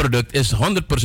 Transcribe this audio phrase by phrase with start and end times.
[0.00, 0.54] product is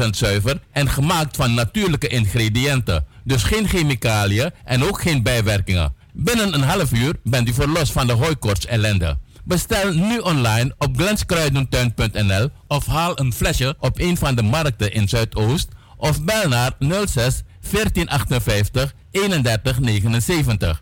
[0.05, 3.05] 100% zuiver en gemaakt van natuurlijke ingrediënten.
[3.23, 5.93] Dus geen chemicaliën en ook geen bijwerkingen.
[6.13, 9.17] Binnen een half uur bent u verlost van de hooikoorts ellende.
[9.43, 15.09] Bestel nu online op glenskruidentuin.nl of haal een flesje op een van de markten in
[15.09, 15.67] Zuidoost
[15.97, 17.41] of bel naar 06
[17.71, 20.81] 1458 3179.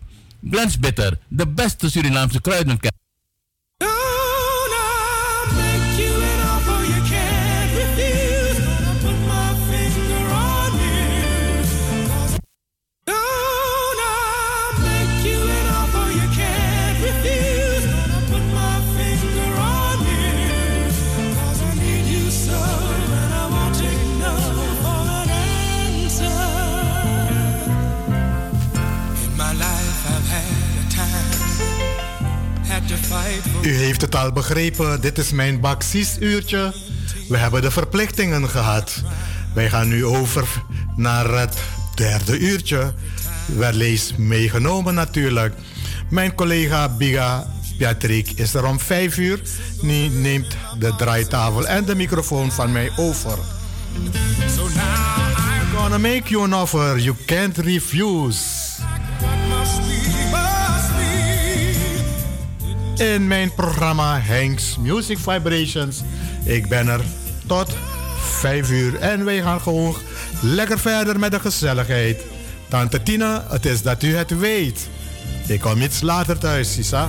[0.50, 3.00] Glens Bitter, de beste Surinaamse kruidenkenner.
[33.62, 35.60] U heeft het al begrepen, dit is mijn
[36.20, 36.72] uurtje.
[37.28, 39.02] We hebben de verplichtingen gehad.
[39.54, 40.62] Wij gaan nu over
[40.96, 41.56] naar het
[41.94, 42.92] derde uurtje.
[43.46, 45.54] Wellees meegenomen natuurlijk.
[46.10, 47.46] Mijn collega Biga
[47.78, 49.40] Patrick is er om vijf uur.
[49.80, 53.38] Die neemt de draaitafel en de microfoon van mij over.
[54.56, 54.72] So now
[55.36, 58.71] I'm gonna make you an offer you can't refuse.
[63.02, 66.00] In mijn programma Hanks Music Vibrations.
[66.44, 67.00] Ik ben er
[67.46, 67.76] tot
[68.20, 69.96] 5 uur en wij gaan gewoon
[70.40, 72.20] lekker verder met de gezelligheid.
[72.68, 74.88] Tante Tina, het is dat u het weet.
[75.46, 77.08] Ik kom iets later thuis, Sisa.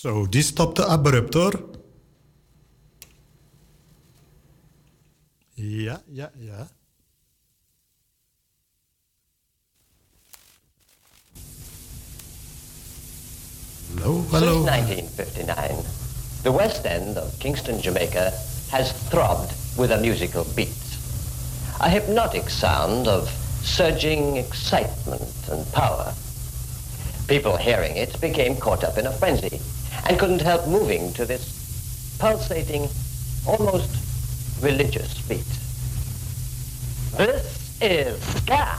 [0.00, 1.60] Zo, die stopte abrupt hoor.
[5.54, 6.68] Ja, ja, ja.
[13.94, 14.64] Hallo, hallo.
[14.64, 15.84] Since 1959,
[16.42, 18.32] the West End of Kingston, Jamaica
[18.70, 20.96] has throbbed with a musical beat.
[21.80, 23.28] A hypnotic sound of
[23.62, 26.14] surging excitement and power.
[27.28, 29.60] People hearing it became caught up in a frenzy
[30.06, 32.88] and couldn't help moving to this pulsating,
[33.46, 33.90] almost
[34.62, 35.44] religious beat.
[37.16, 38.78] This is ska.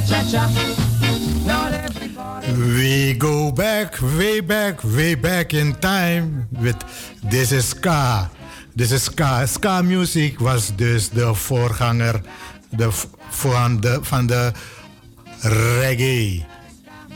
[0.00, 0.83] cha-cha-cha.
[2.56, 6.76] We go back, way back, way back in time with
[7.28, 8.30] This is Ska.
[8.76, 9.46] This is Ska.
[9.46, 12.20] Ska music was dus de voorganger
[12.70, 12.90] de,
[13.30, 14.52] van, de, van de
[15.40, 16.44] reggae.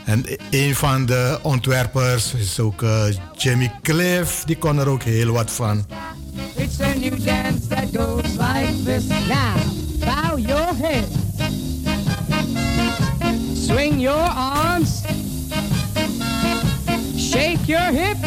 [0.05, 3.03] En een van de ontwerpers is ook uh,
[3.37, 5.85] Jimmy Cliff, die kon er ook heel wat van.
[6.55, 9.07] It's a new dance that goes like this.
[9.07, 9.55] Now,
[9.99, 11.07] bow your head.
[13.53, 15.01] Swing your arms.
[17.31, 18.17] Shake your hip.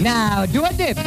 [0.00, 0.98] Now, do a dip.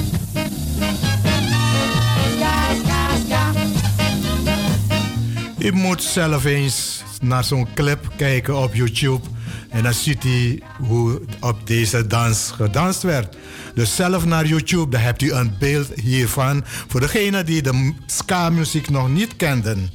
[5.58, 9.28] U moet zelf eens naar zo'n clip kijken op YouTube.
[9.70, 13.36] En dan ziet u hoe op deze dans gedanst werd.
[13.74, 16.64] Dus zelf naar YouTube, dan hebt u een beeld hiervan.
[16.88, 19.90] Voor degenen die de ska-muziek nog niet kenden.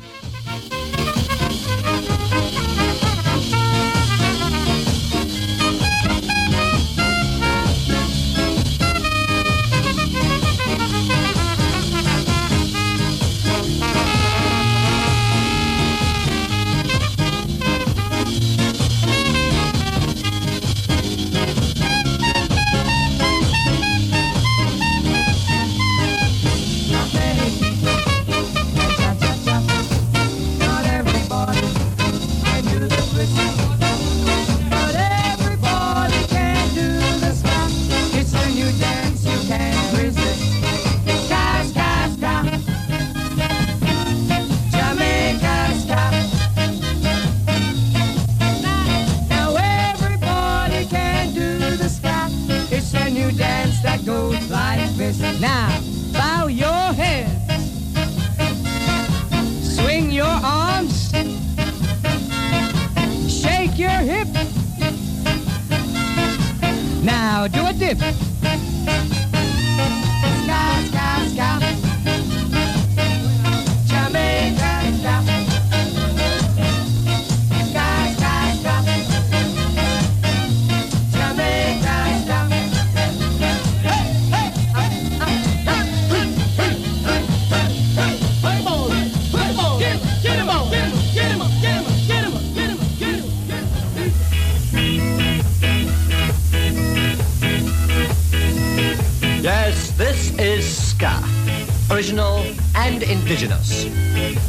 [101.94, 102.44] Original
[102.74, 103.84] and indigenous.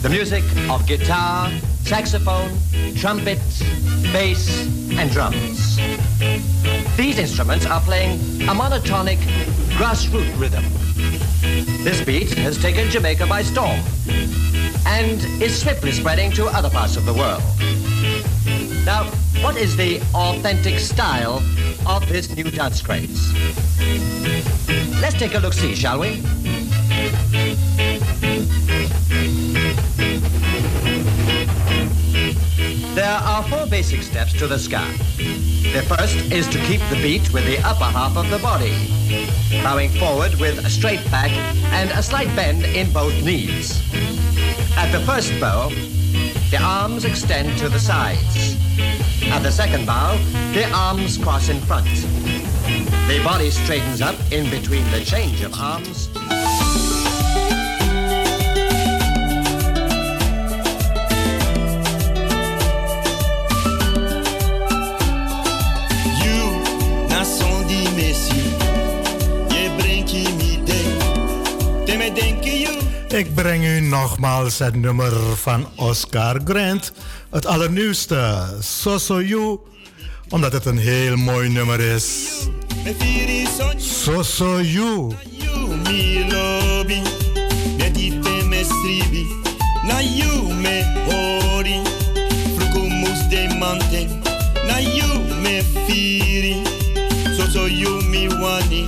[0.01, 1.51] The music of guitar,
[1.83, 2.57] saxophone,
[2.95, 3.37] trumpet,
[4.11, 4.65] bass,
[4.97, 5.77] and drums.
[6.97, 9.19] These instruments are playing a monotonic
[9.77, 10.63] grassroots rhythm.
[11.83, 13.79] This beat has taken Jamaica by storm
[14.87, 17.43] and is swiftly spreading to other parts of the world.
[18.85, 19.03] Now,
[19.43, 21.43] what is the authentic style
[21.85, 23.31] of this new dance craze?
[24.99, 26.23] Let's take a look see, shall we?
[32.95, 34.81] There are four basic steps to the ska.
[35.17, 38.71] The first is to keep the beat with the upper half of the body,
[39.61, 41.29] bowing forward with a straight back
[41.73, 43.83] and a slight bend in both knees.
[44.77, 45.71] At the first bow,
[46.51, 48.55] the arms extend to the sides.
[49.23, 50.17] At the second bow,
[50.53, 51.89] the arms cross in front.
[53.09, 56.07] The body straightens up in between the change of arms.
[73.07, 76.91] Ik breng u nogmaals het nummer van Oscar Grant.
[77.31, 79.59] Het allernieuwste, So So You.
[80.29, 82.29] Omdat het een heel mooi nummer is.
[83.77, 85.13] So So You.
[89.85, 91.81] na you me hori,
[93.29, 94.07] de mante,
[94.67, 95.07] na you
[95.43, 96.63] me firi,
[97.37, 98.87] so so you me wani,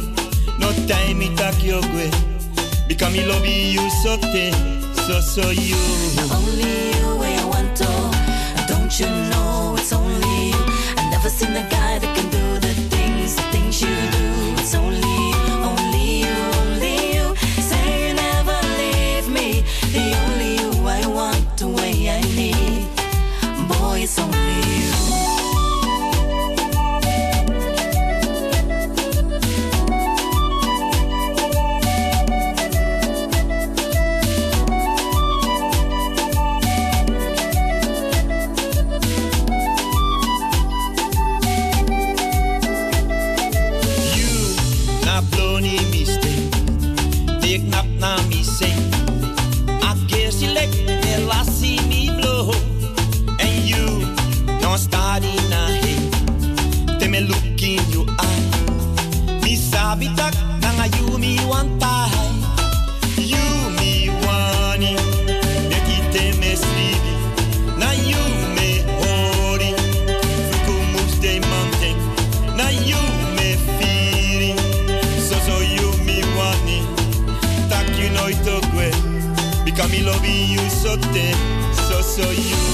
[0.59, 2.09] no time me tak yo gwe,
[2.97, 4.17] because me lobby you so
[5.05, 5.75] so so you.
[6.31, 7.89] Only you I want to.
[8.67, 10.63] Don't you know it's only you?
[10.97, 12.16] I never seen a guy that
[80.93, 81.33] って
[82.13, 82.66] 注いよ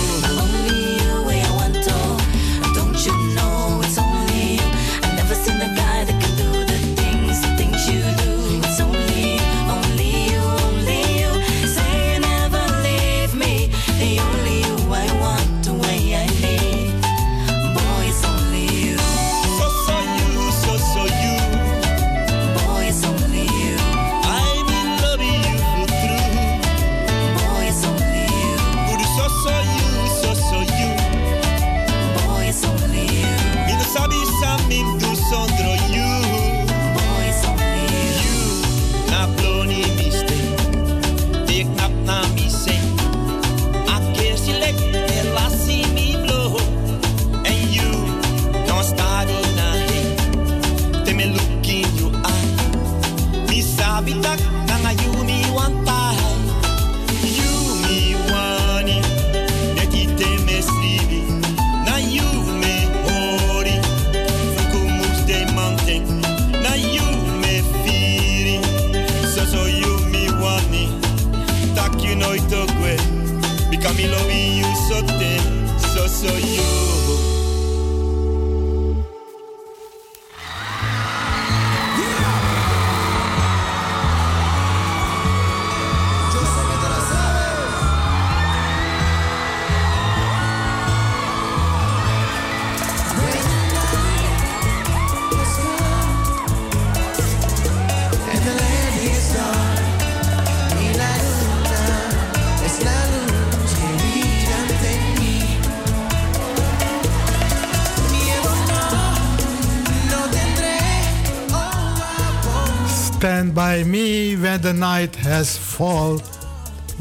[114.74, 116.20] night has fall,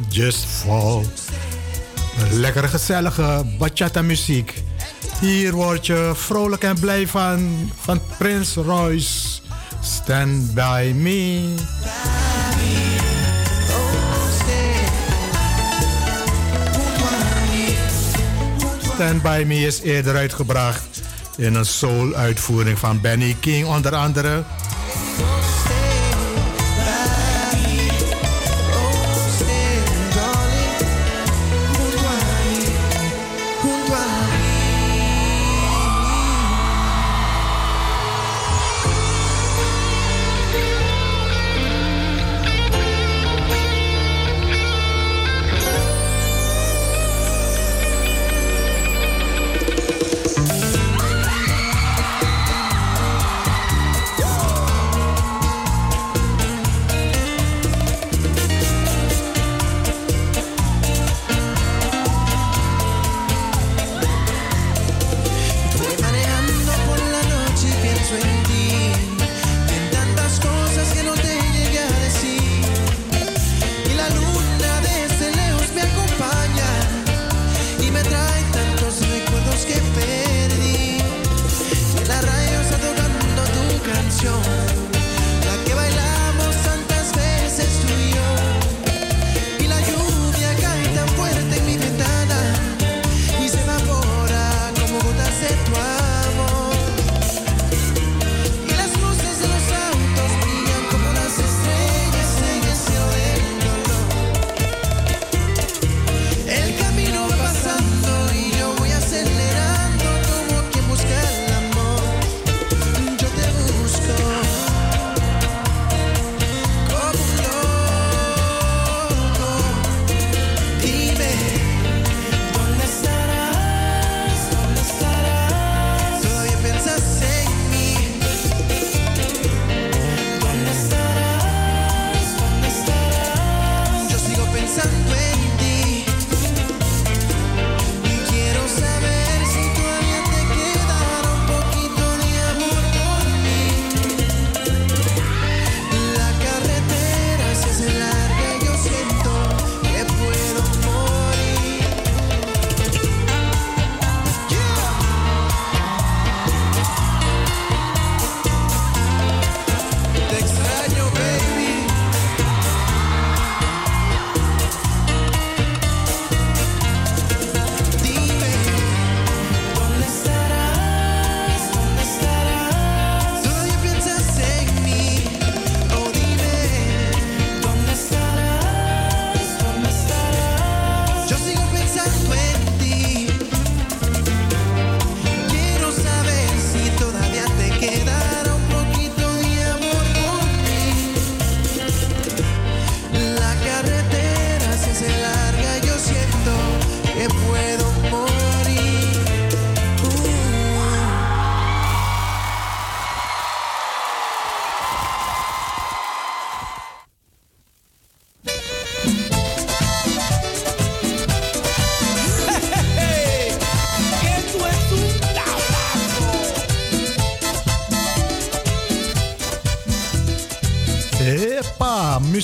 [0.08, 1.04] just fall.
[2.30, 4.62] Lekker gezellige bachata muziek.
[5.20, 9.40] Hier word je vrolijk en blij van, van Prins Royce.
[9.80, 11.54] Stand by me.
[18.94, 21.00] Stand By Me is eerder uitgebracht
[21.36, 24.42] in een soul-uitvoering van Benny King onder andere.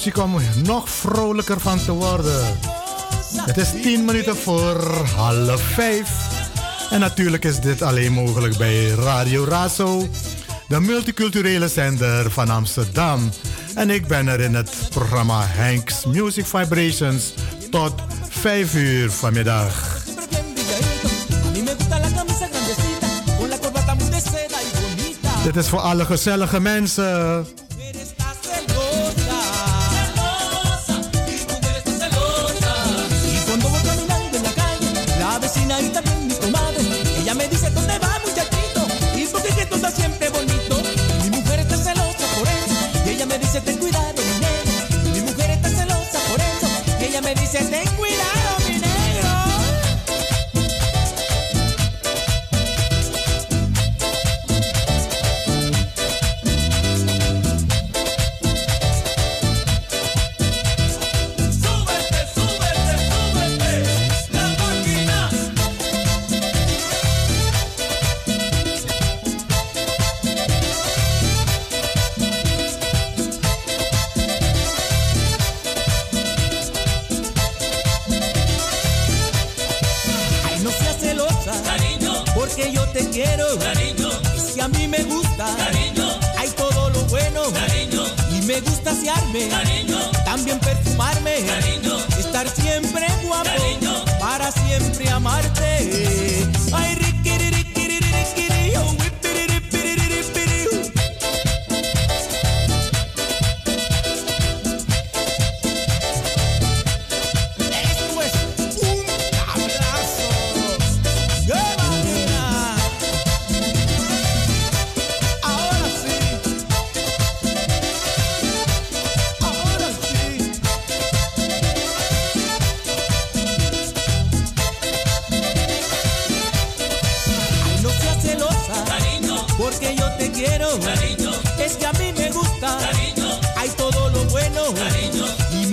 [0.09, 2.59] muziek om nog vrolijker van te worden.
[3.37, 6.11] Het is 10 minuten voor half 5.
[6.91, 10.09] En natuurlijk is dit alleen mogelijk bij Radio Razo,
[10.69, 13.31] de multiculturele zender van Amsterdam.
[13.75, 17.33] En ik ben er in het programma Hanks Music Vibrations
[17.71, 17.93] tot
[18.29, 20.05] 5 uur vanmiddag.
[25.45, 27.47] Dit is voor alle gezellige mensen.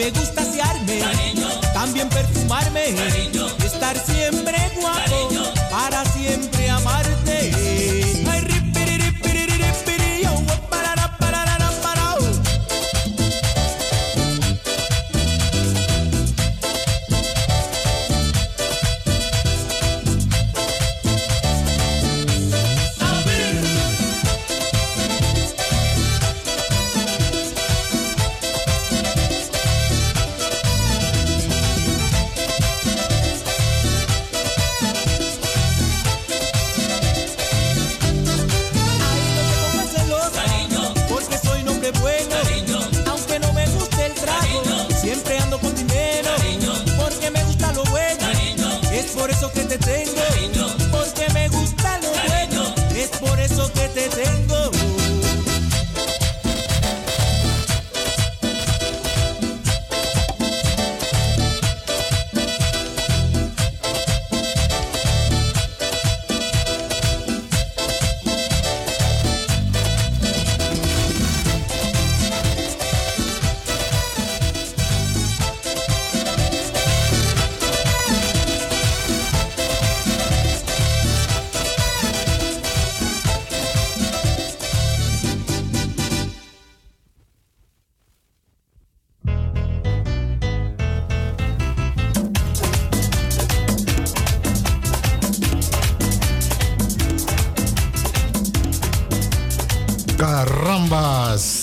[0.06, 1.02] me gusta asearme,
[1.74, 2.94] también perfumarme.
[2.94, 3.45] Cariño.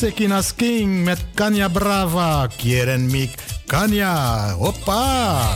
[0.03, 2.51] Sekinas King met Kanya Brava.
[2.51, 3.39] Kieren Mik,
[3.71, 5.55] Kanya, hoppa!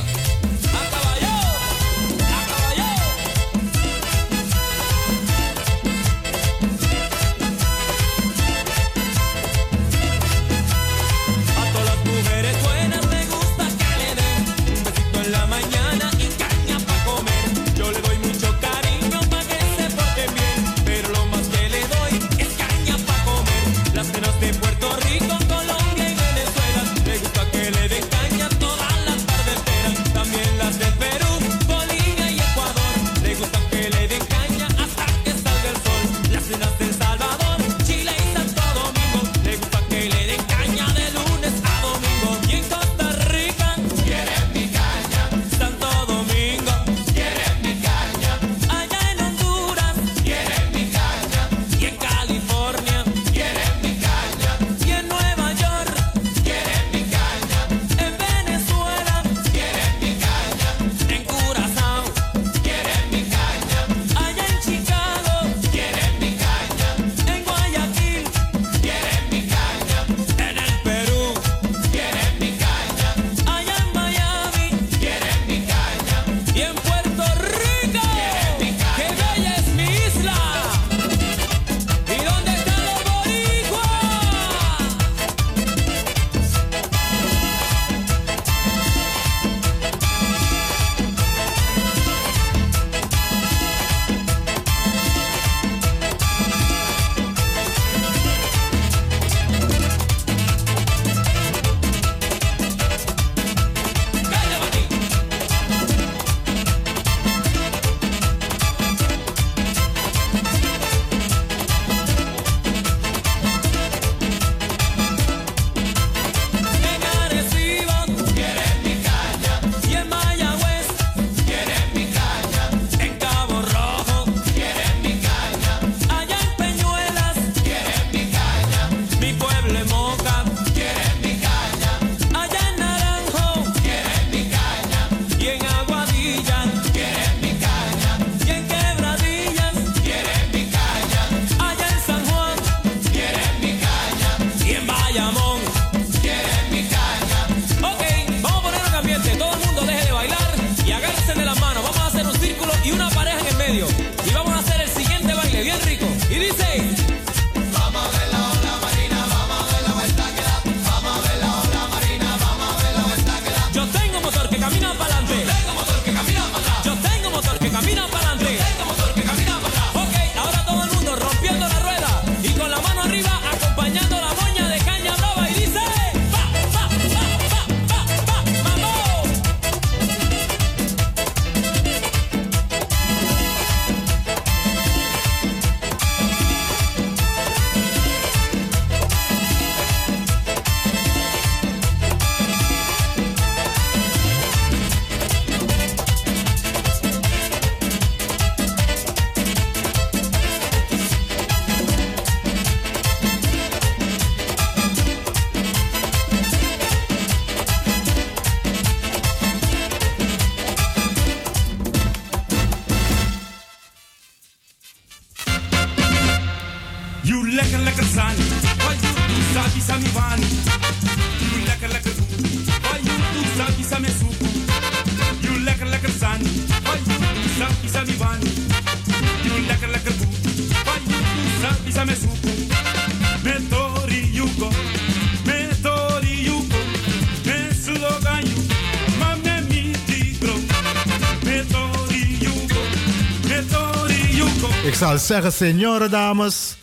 [245.26, 246.76] zeggen, senioren dames,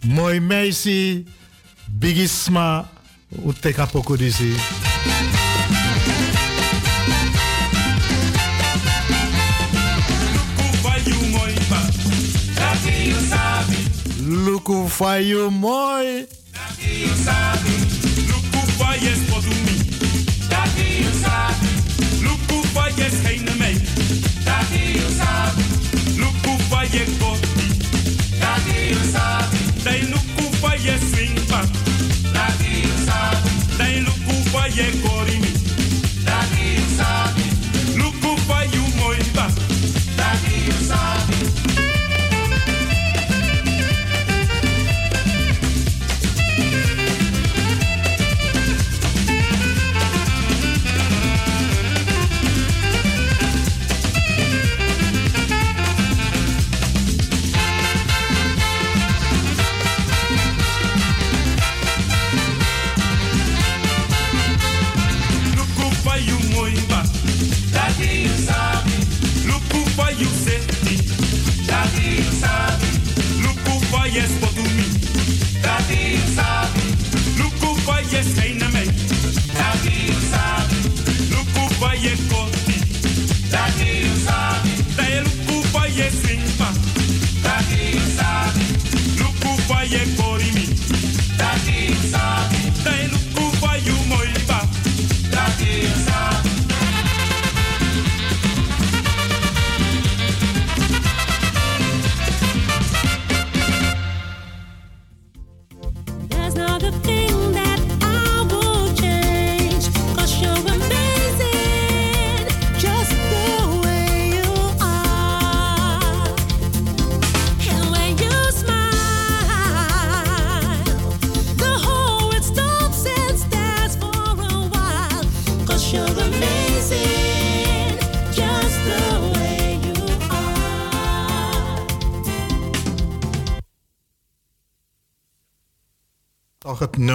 [0.00, 1.22] mooi meisje,
[1.98, 2.88] bigisma,
[3.28, 4.54] uteka pokudisi.
[14.26, 16.26] Luku fayu mooi.
[18.28, 19.74] Luku fayes podumi.
[20.48, 21.68] Dati you sabi.
[22.24, 23.76] Luku fayes heine mei.
[24.44, 25.62] Dati you sabi.
[26.20, 27.43] Luku fayek podumi.
[34.76, 35.53] y el me.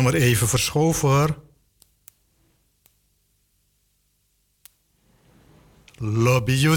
[0.04, 1.42] maar even verschoven hoor.
[5.98, 6.68] Lobby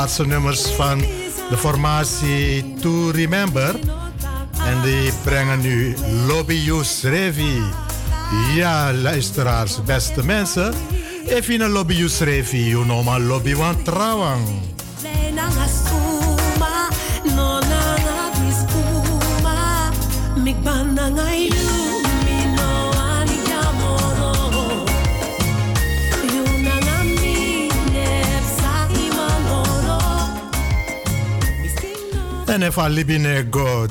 [0.00, 0.98] laatste nummers van
[1.50, 3.74] de formatie To Remember.
[4.66, 5.94] En die brengen nu
[6.26, 7.62] Lobbyus Revi.
[8.54, 10.74] Ja, luisteraars, beste mensen.
[11.26, 14.48] Even een Lobbyus Revi, you know, maar Lobby want Trouwang.
[32.70, 33.86] van Libine go.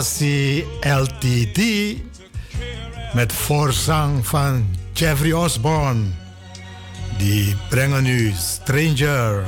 [0.00, 1.60] Generatie LTD
[3.12, 6.02] met voorzang van Jeffrey Osborne.
[7.18, 9.44] Die brengen nu Stranger.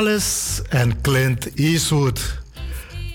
[0.00, 2.38] Alice en Clint Eastwood.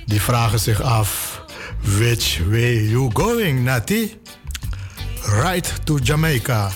[0.05, 1.41] Die vragen zich af:
[1.81, 4.13] Which way you going, Natty?
[5.41, 6.71] Right to Jamaica.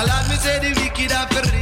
[0.00, 1.59] A lot me say the wicked have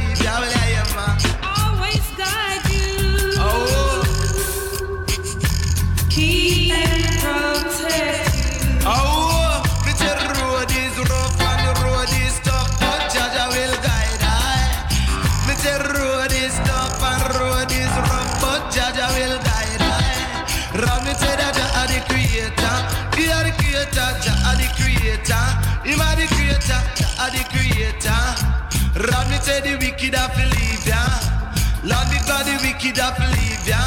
[32.99, 33.79] that believe ya.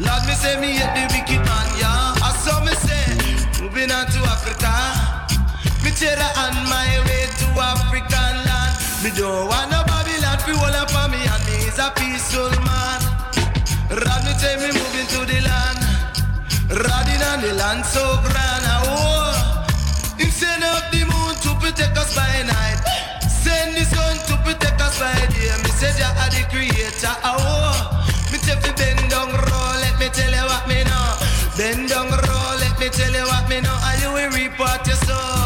[0.00, 2.16] Lord, me say me hate the wicked man, yeah.
[2.24, 3.04] I saw me say,
[3.60, 4.72] moving on to Africa.
[5.84, 8.72] Me cheddar on my way to African land.
[9.04, 12.48] Me don't want no Babylon fi hold up on me, and me is a peaceful
[12.64, 13.00] man.
[13.92, 15.80] Lord, me say me moving to the land.
[16.72, 19.68] Riding on the land so grand, oh.
[20.16, 22.80] Him send up the moon to protect us by night.
[23.28, 25.52] Send the sun to protect us by day.
[25.60, 27.98] Me say Jah are the creator, oh.
[28.32, 31.08] Me tell you bend down roll, let me tell you what me know.
[31.56, 33.76] Bend down roll, let me tell you what me know.
[33.88, 34.82] Are you a report?
[34.82, 35.41] what you sow.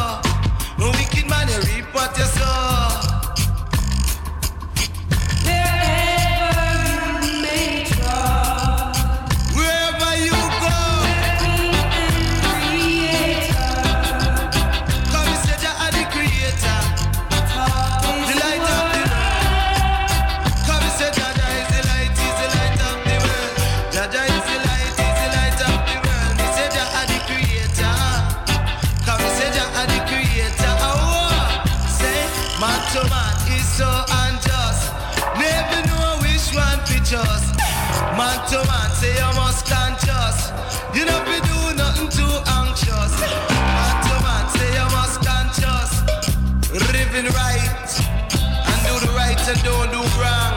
[49.47, 50.57] say don't do wrong.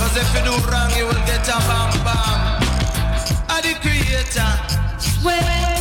[0.00, 2.62] Cause if you do wrong, you will get a bam bam.
[3.50, 4.50] I'm the creator.
[5.22, 5.73] Wait.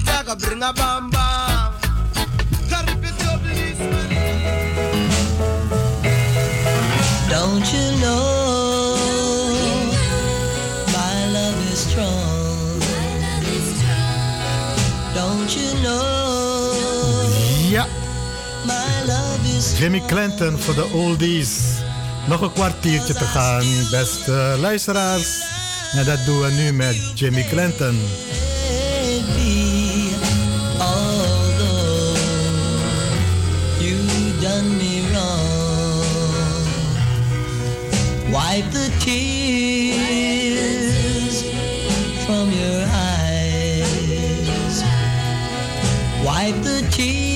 [0.00, 1.72] it, I can bring a bam bam.
[7.30, 8.96] Don't you know
[10.92, 12.80] my love is strong?
[15.14, 16.74] Don't you know?
[17.70, 17.86] Ja.
[18.66, 19.78] My love is strong.
[19.78, 21.48] Jimmy Clinton voor de oldies.
[22.28, 25.40] Nog een kwartiertje te gaan, beste luisteraars.
[25.92, 28.00] En dat doen we nu met Jimmy Clinton.
[38.42, 39.96] Wipe the tears
[42.24, 44.82] from your eyes.
[46.24, 47.29] Wipe the tears.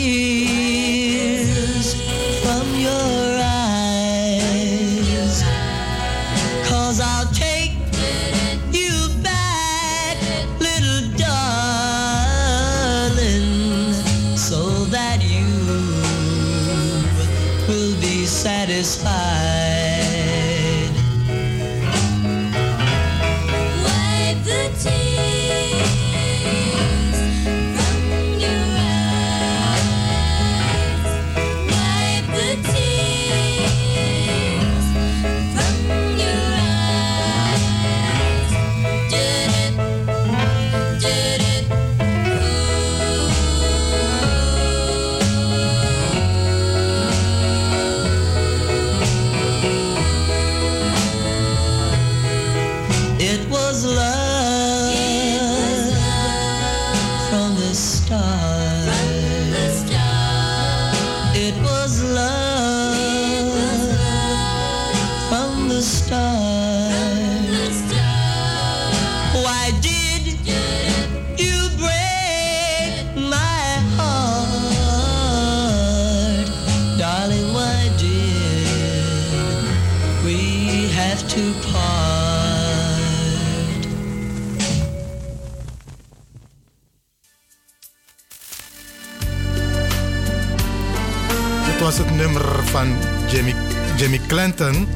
[94.27, 94.89] Clinton.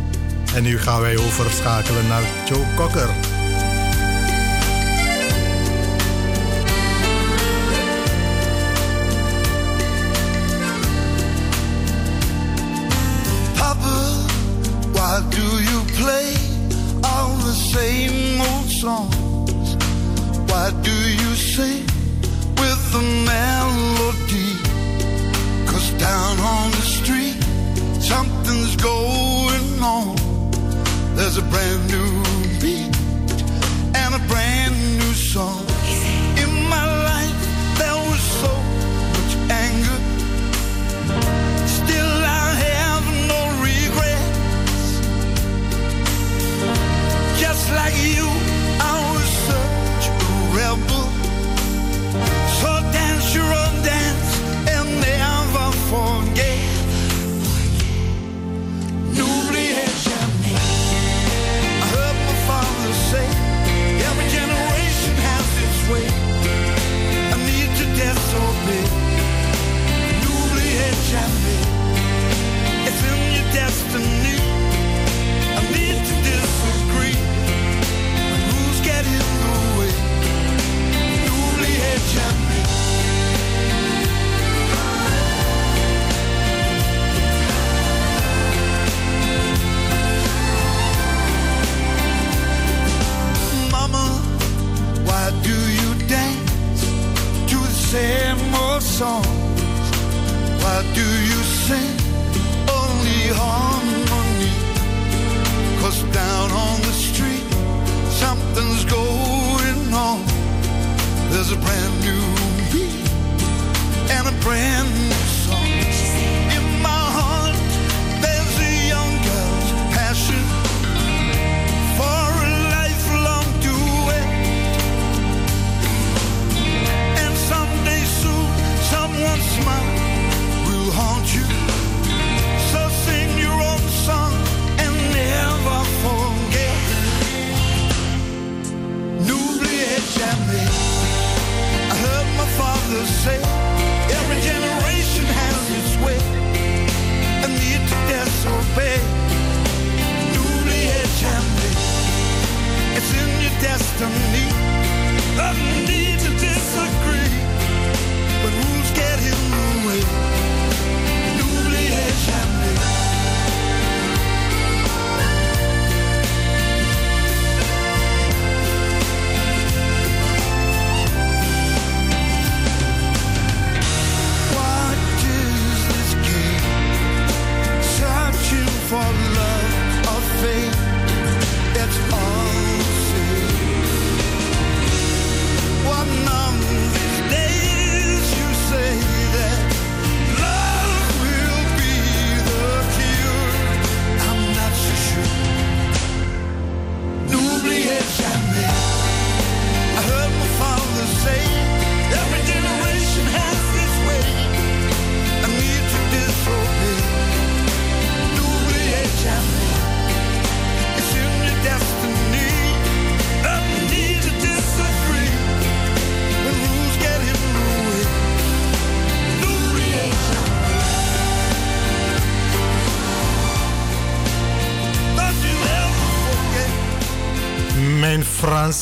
[0.55, 3.28] En nu gaan wij overschakelen naar Joe Cocker.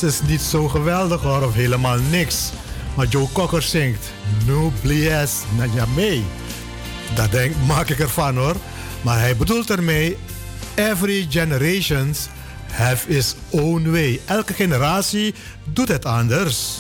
[0.03, 2.51] Is niet zo geweldig hoor, of helemaal niks.
[2.95, 4.11] Maar Joe Cocker zingt
[4.47, 6.23] no Nublies Nanyame.
[7.15, 8.57] Dat denk, maak ik ervan hoor.
[9.03, 10.17] Maar hij bedoelt ermee:
[10.75, 12.15] Every generation
[12.73, 14.21] have its own way.
[14.25, 15.35] Elke generatie
[15.65, 16.76] doet het anders.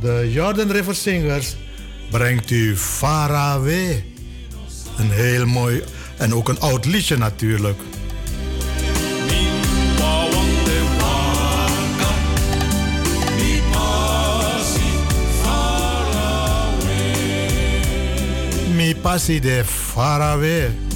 [0.00, 1.56] De Jordan River Singers,
[2.10, 4.04] brengt u Faraway.
[4.98, 5.82] Een heel mooi
[6.16, 7.78] en ook een oud liedje natuurlijk.
[18.74, 20.91] Mi passi de Faraway.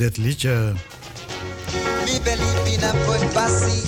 [0.00, 0.72] Dit liedje.
[2.04, 3.78] Mi believe in a foot passy.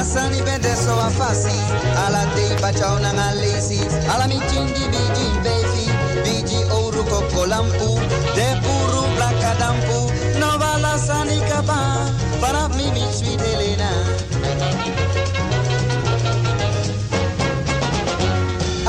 [0.00, 1.56] Asani bende so a fasi.
[2.04, 3.80] Ala day bachao nang a lazy.
[4.12, 5.84] Ala mi chindi biji baby.
[6.24, 7.90] Biji oru koko lampu.
[8.36, 9.98] De puru blanca dampu.
[10.40, 11.78] No bala sani kaba.
[12.40, 13.90] Para mi mi sweet Helena.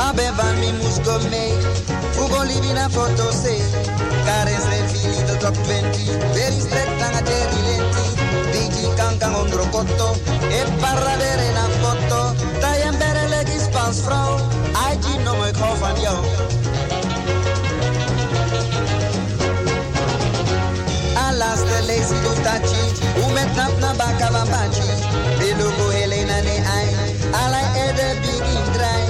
[0.06, 1.16] Abe van mi musgo
[2.16, 3.58] Who gon' live in a photo say?
[4.92, 6.08] Fili top 20.
[6.34, 8.06] Very straight tanga cherry lenti.
[8.52, 10.08] Digi kankan ondro kotto.
[10.48, 12.20] E parra vere na foto.
[12.60, 14.38] Tayen bere legis pans vrouw.
[14.86, 16.20] Aji no me kau van jou.
[21.26, 22.84] Alas de lazy do tachi.
[23.20, 24.88] U met nap na baka van bachi.
[25.94, 26.88] Helena ne ai.
[27.42, 29.02] Alai ede big in dry.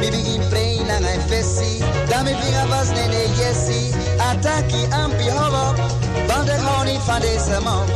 [0.00, 0.63] Mi pre
[0.94, 3.94] tena naifesi damipinga vasnene yesi
[4.30, 5.74] ataki ampiholo
[6.28, 7.86] vandehoni fandesemo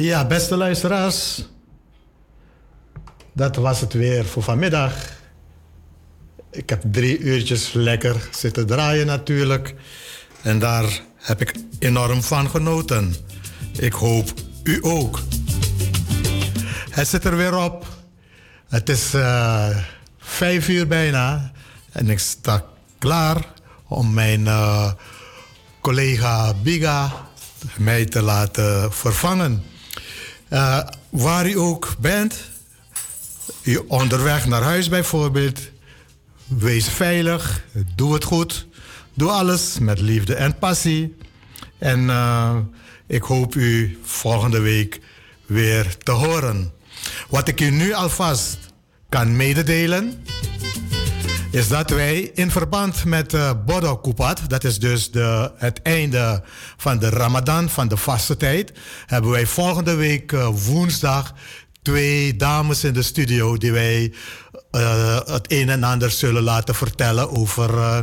[0.00, 1.44] Ja, beste luisteraars.
[3.32, 4.92] Dat was het weer voor vanmiddag.
[6.50, 9.74] Ik heb drie uurtjes lekker zitten draaien natuurlijk.
[10.42, 13.14] En daar heb ik enorm van genoten.
[13.78, 14.32] Ik hoop
[14.62, 15.20] u ook.
[16.90, 17.86] Het zit er weer op.
[18.68, 19.76] Het is eh,
[20.18, 21.52] vijf uur bijna.
[21.92, 22.64] En ik sta
[22.98, 23.52] klaar
[23.88, 24.92] om mijn eh,
[25.80, 27.28] collega Biga
[27.76, 29.69] mij te laten vervangen.
[30.50, 30.80] Eh,
[31.10, 32.34] waar u ook bent,
[33.62, 35.60] u onderweg naar huis bijvoorbeeld,
[36.46, 38.66] wees veilig, doe het goed,
[39.14, 41.16] doe alles met liefde en passie.
[41.78, 42.56] En eh,
[43.06, 45.00] ik hoop u volgende week
[45.46, 46.72] weer te horen.
[47.28, 48.58] Wat ik u nu alvast
[49.08, 50.24] kan mededelen,
[51.50, 56.42] is dat wij in verband met uh, Bodo Kupat, dat is dus de, het einde
[56.76, 58.72] van de Ramadan, van de vaste tijd,
[59.06, 61.34] hebben wij volgende week eh, woensdag
[61.82, 64.12] twee dames in de studio die wij
[64.70, 67.98] eh, het een en ander zullen laten vertellen over eh,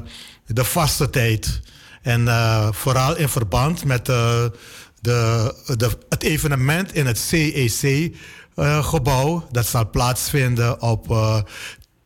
[0.45, 1.61] de vaste tijd.
[2.07, 4.45] En eh, vooral in verband met eh,
[5.01, 8.17] de, de, het evenement in het CEC-gebouw.
[9.51, 11.41] dat zal plaatsvinden op eh,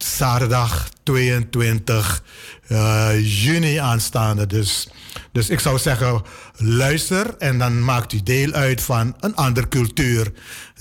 [0.04, 2.24] zaterdag 22
[2.68, 3.10] eh,
[3.43, 4.47] juni aanstaande.
[4.47, 4.89] Dus,
[5.32, 6.22] dus ik zou zeggen,
[6.56, 10.32] luister en dan maakt u deel uit van een andere cultuur.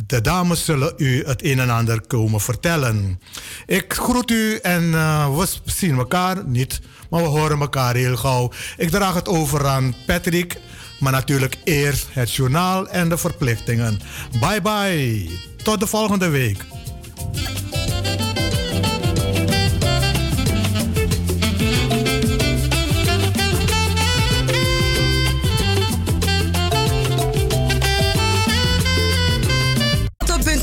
[0.07, 3.21] De dames zullen u het een en ander komen vertellen.
[3.67, 8.53] Ik groet u en eh, we zien elkaar niet, maar we horen elkaar heel gauw.
[8.77, 10.57] Ik draag het over aan Patrick,
[11.01, 14.01] maar natuurlijk eerst het journaal en de verplichtingen.
[14.41, 15.31] Bye bye,
[15.63, 16.65] tot de volgende week.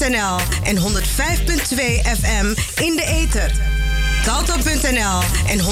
[0.08, 0.84] Salto.nl en 105.2
[2.20, 2.46] FM
[2.82, 3.52] in de ether.
[4.24, 5.66] Salto.nl en 105.2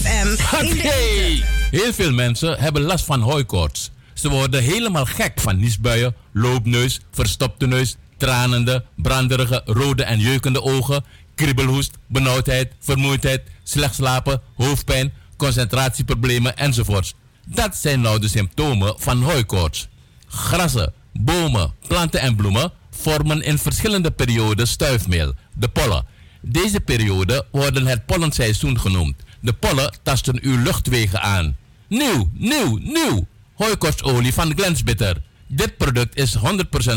[0.00, 0.28] FM
[0.60, 1.44] in de Hey!
[1.70, 3.90] Heel veel mensen hebben last van hooikoorts.
[4.14, 11.04] Ze worden helemaal gek van niesbuien, loopneus, verstopte neus, tranende, branderige, rode en jeukende ogen,
[11.34, 17.14] kriebelhoest, benauwdheid, vermoeidheid, slecht slapen, hoofdpijn, concentratieproblemen enzovoorts.
[17.44, 19.88] Dat zijn nou de symptomen van hooikoorts.
[20.28, 26.04] Grassen, bomen, planten en bloemen vormen in verschillende perioden stuifmeel, de pollen.
[26.40, 29.16] Deze perioden worden het pollenseizoen genoemd.
[29.40, 31.56] De pollen tasten uw luchtwegen aan.
[31.88, 33.26] Nieuw, nieuw, nieuw!
[33.54, 35.16] Hooikorstolie van Glensbitter.
[35.46, 36.40] Dit product is 100%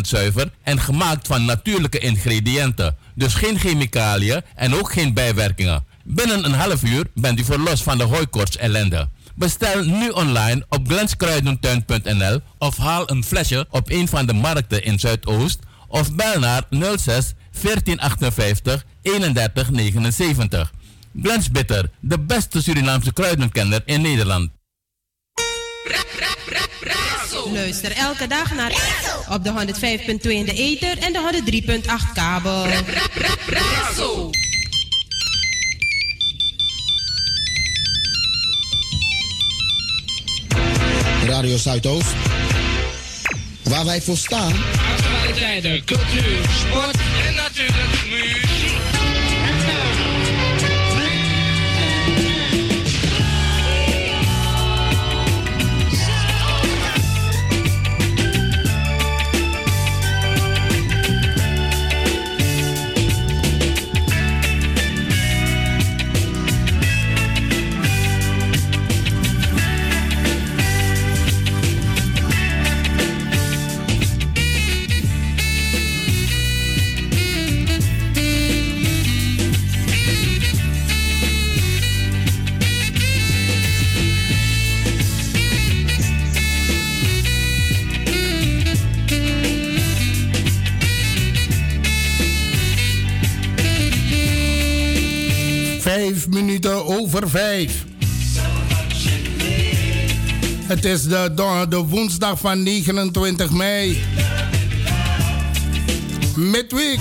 [0.02, 2.96] zuiver en gemaakt van natuurlijke ingrediënten.
[3.16, 5.86] Dus geen chemicaliën en ook geen bijwerkingen.
[6.04, 9.10] Binnen een half uur bent u verlost van de hooikorts ellende.
[9.36, 15.00] Bestel nu online op glenskruidentuin.nl of haal een flesje op een van de markten in
[15.00, 15.60] Zuidoost
[15.90, 20.72] of bel naar 06 1458 31 79.
[21.22, 24.50] Glens Bitter, de beste Surinaamse kruidenkenner in Nederland.
[27.54, 28.72] Luister elke dag naar
[29.30, 29.52] op de
[30.20, 31.42] 105.2 in de ether en de
[31.82, 32.66] 103.8 kabel.
[41.26, 42.14] Radio Zuidoost.
[43.70, 44.54] Waar wij voor staan.
[44.98, 46.98] Actualiteiten, cultuur, sport
[47.28, 48.59] en natuurlijk muziek.
[96.30, 97.86] Minuten over 5.
[100.64, 101.32] Het is de,
[101.70, 104.04] de woensdag van 29 mei.
[106.36, 107.00] Midweek.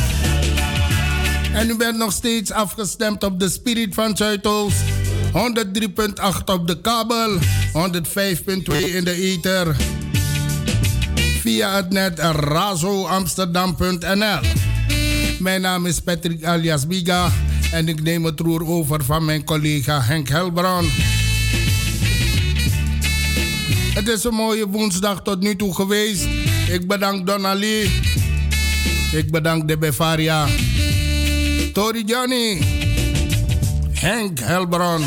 [1.53, 4.82] En u bent nog steeds afgestemd op de Spirit van Zuidoost.
[5.26, 5.32] 103.8
[6.44, 7.42] op de kabel, 105.2
[8.94, 9.76] in de ether.
[11.40, 14.40] Via het net razoamsterdam.nl.
[15.38, 17.30] Mijn naam is Patrick alias Biga
[17.72, 20.90] en ik neem het roer over van mijn collega Henk Helbron.
[23.94, 26.26] Het is een mooie woensdag tot nu toe geweest.
[26.68, 27.90] Ik bedank Donali.
[29.12, 30.46] Ik bedank de Bevaria.
[31.72, 32.62] Tori Johnny.
[33.90, 35.04] Henk Helbron.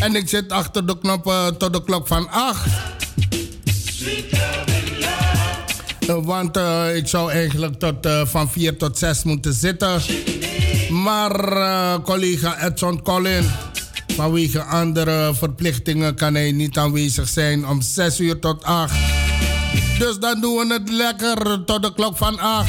[0.00, 2.68] En ik zit achter de knoppen tot de klok van 8.
[6.06, 10.00] Want uh, ik zou eigenlijk tot, van 4 tot 6 moeten zitten.
[10.90, 13.44] Maar uh, collega Edson Collin,
[14.06, 18.94] vanwege andere verplichtingen kan hij niet aanwezig zijn om 6 uur tot 8.
[19.98, 22.68] Dus dan doen we het lekker tot de klok van 8.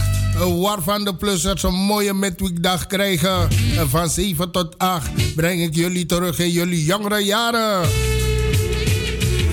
[0.62, 3.48] Waarvan de plussers een mooie midweekdag krijgen.
[3.78, 7.90] En van 7 tot 8 breng ik jullie terug in jullie jongere jaren.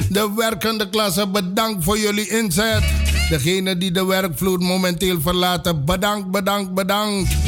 [0.08, 2.82] De werkende klasse, bedankt voor jullie inzet.
[3.28, 7.47] Degene die de werkvloer momenteel verlaten, bedankt, bedankt, bedankt.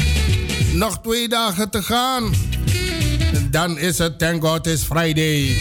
[0.73, 2.33] Nog twee dagen te gaan.
[3.49, 5.57] Dan is het Thank God It's Friday.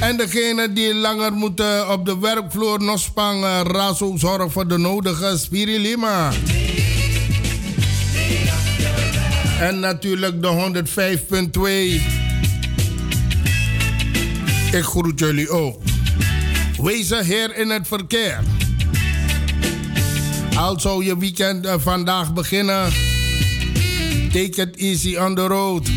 [0.00, 5.38] En degene die langer moeten op de werkvloer nog spangen, razo zorg voor de nodige
[5.38, 6.30] spirilima.
[9.60, 10.84] En natuurlijk de
[14.70, 14.72] 105.2.
[14.72, 15.82] Ik groet jullie ook.
[16.82, 18.38] Wees er heer in het verkeer.
[20.56, 23.07] Al zou je weekend uh, vandaag beginnen.
[24.32, 25.88] Take it easy on the road.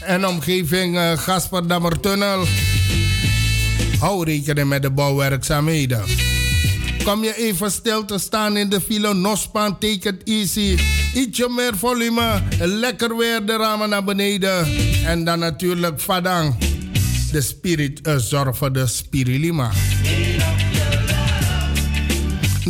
[0.00, 2.46] En omgeving uh, Gasperdammertunnel.
[3.98, 6.02] Hou rekening met de bouwwerkzaamheden.
[7.04, 10.78] Kom je even stil te staan in de file Nospan, take it easy.
[11.14, 14.66] Ietsje meer volume, lekker weer de ramen naar beneden.
[15.04, 16.54] En dan natuurlijk Fadang
[17.32, 19.70] de spirit uh, de spirilima.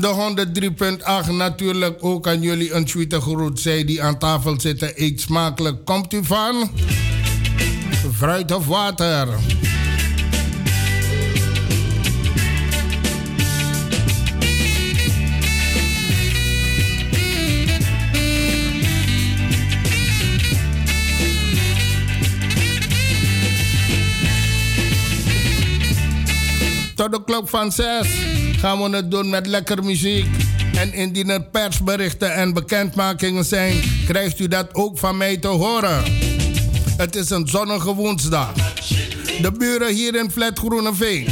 [0.00, 0.34] De
[1.26, 3.60] 103.8 natuurlijk ook aan jullie een tweede groet.
[3.60, 5.84] Zij die aan tafel zitten, eet smakelijk.
[5.84, 6.70] Komt u van?
[8.14, 9.28] Fruit of water?
[26.94, 30.26] Tot de klok van 6 gaan we het doen met lekker muziek.
[30.74, 36.02] En indien er persberichten en bekendmakingen zijn, krijgt u dat ook van mij te horen.
[36.96, 38.52] Het is een zonnige woensdag.
[39.40, 41.26] De buren hier in Flat Groeneveen.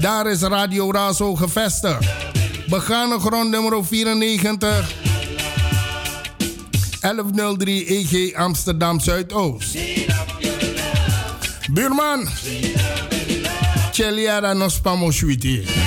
[0.00, 2.06] Daar is Radio Razo gevestigd.
[2.68, 4.92] Begane grond nummer 94.
[7.00, 9.78] 1103 EG Amsterdam Zuidoost.
[11.72, 12.28] Buurman.
[13.92, 15.81] Cheliara nos pamoshwiti.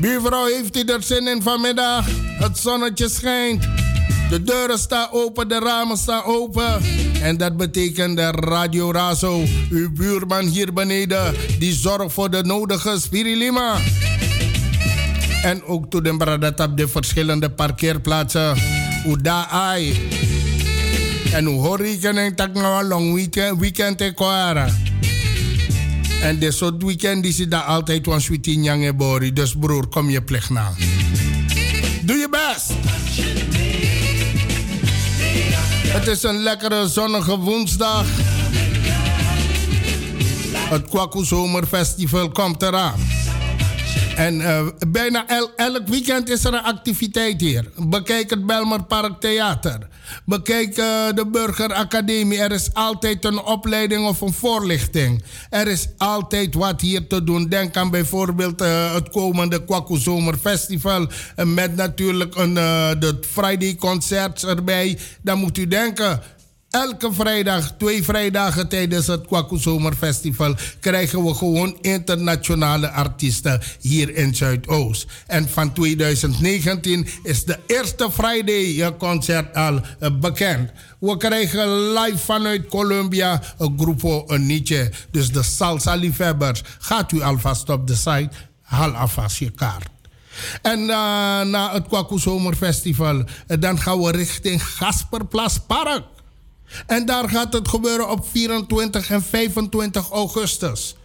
[0.00, 2.06] Buurvrouw heeft u er zin in vanmiddag?
[2.38, 3.68] Het zonnetje schijnt.
[4.30, 6.80] De deuren staan open, de ramen staan open.
[7.22, 13.00] En dat betekent de Radio Razo, uw buurman hier beneden, die zorgt voor de nodige
[13.00, 13.76] spirilima.
[15.42, 18.56] En ook de bradat op de verschillende parkeerplaatsen.
[19.04, 20.08] Hoe daar ai.
[21.32, 22.02] En hoe hoor ik
[22.52, 24.68] nou een long weekend, weekend te kwara.
[26.22, 29.32] En dit soort weekend is daar altijd een sweetie nyange bori.
[29.32, 30.72] Dus broer, kom je plicht na.
[32.02, 32.72] Doe je best.
[35.88, 38.06] Het is een lekkere zonnige woensdag.
[40.52, 43.17] Het Kwaku Zomerfestival komt eraan.
[44.18, 47.70] En uh, bijna el, elk weekend is er een activiteit hier.
[47.76, 49.78] Bekijk het Belmer Park Theater.
[50.24, 52.38] Bekijk uh, de Burgeracademie.
[52.38, 55.22] Er is altijd een opleiding of een voorlichting.
[55.50, 57.48] Er is altijd wat hier te doen.
[57.48, 61.06] Denk aan bijvoorbeeld uh, het komende Kwaku Zomerfestival.
[61.44, 64.98] met natuurlijk een, de Friday Concerts erbij.
[65.22, 66.22] Dan moet u denken
[66.70, 74.34] Elke vrijdag, twee vrijdagen tijdens het Kwaku Zomerfestival, krijgen we gewoon internationale artiesten hier in
[74.34, 75.06] Zuidoost.
[75.26, 79.80] En van 2019 is de eerste Friday concert al
[80.20, 80.70] bekend.
[80.98, 84.92] We krijgen live vanuit Colombia een Grupo Niche.
[85.10, 88.30] Dus de salsa liefhebbers, gaat u alvast op de site,
[88.62, 89.88] haal alvast je kaart.
[90.62, 90.86] En eh,
[91.40, 96.02] na het Kwaku Zomerfestival, eh, dan gaan we richting Gasperplas Park.
[96.86, 100.96] En daar gaat het gebeuren op 24 en 25 augustus.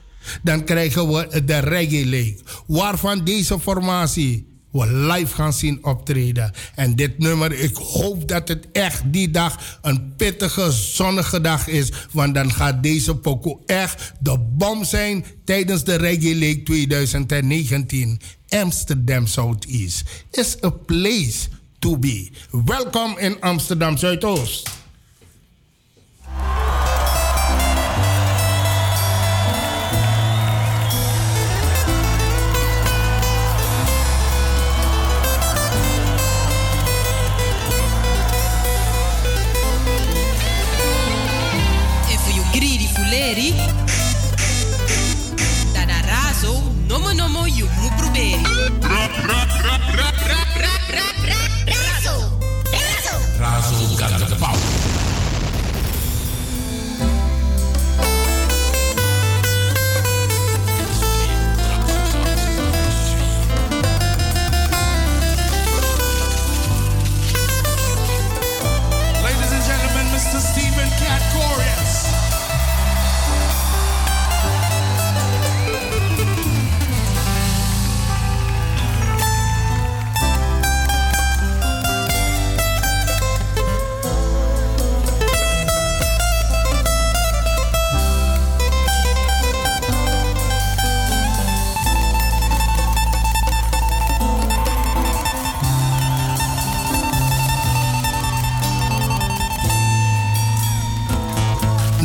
[0.42, 6.52] Dan krijgen we de Reggae Lake, waarvan deze formatie we live gaan zien optreden.
[6.76, 11.92] En dit nummer, ik hoop dat het echt die dag een pittige, zonnige dag is.
[12.12, 18.20] Want dan gaat deze pokoe echt de bom zijn tijdens de Reggae Lake 2019.
[18.50, 21.48] Amsterdam Southeast is a place
[21.80, 22.30] to be.
[22.66, 24.83] Welkom in Amsterdam Zuidoost.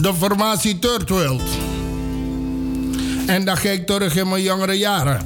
[0.09, 1.43] De formatie Third World.
[3.27, 5.23] En dan ga ik terug in mijn jongere jaren.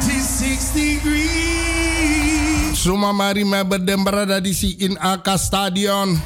[0.00, 1.20] 96 degrees.
[2.80, 6.20] Suma maar remember zie in AK Stadion.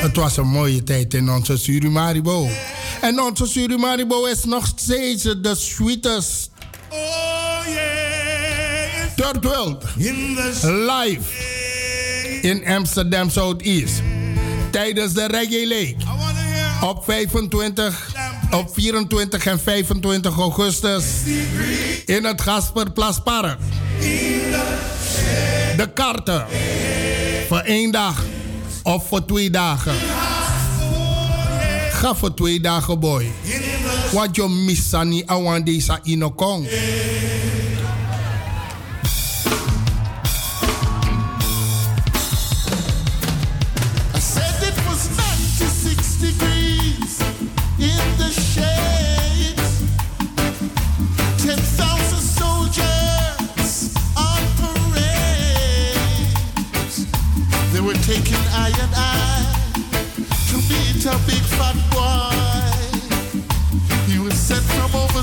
[0.00, 2.48] Het was een mooie tijd in onze Surimaribo.
[3.00, 6.50] En onze Surimaribo is nog steeds de sweetest.
[9.18, 9.84] Third World.
[10.62, 11.20] Live
[12.42, 14.02] in Amsterdam Southeast.
[14.70, 15.96] Tijdens de Reggae Lake.
[16.86, 18.14] Op 25,
[18.50, 21.04] op 24 en 25 augustus.
[22.04, 23.58] In het Gasperplaspark.
[25.76, 26.46] De kaarten.
[27.48, 28.22] Voor één dag.
[28.82, 29.94] Of voor twee dagen.
[31.90, 33.32] Ga voor twee dagen, boy.
[34.12, 36.68] Want je mist aan deze inokong.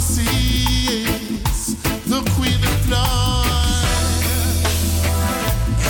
[0.06, 1.76] From overseas,
[2.06, 3.46] the Queen of.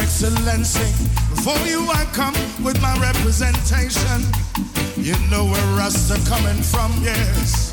[0.01, 0.91] Excellency,
[1.29, 4.21] before you I come with my representation.
[4.97, 5.79] You know where
[6.27, 7.71] coming from, yes.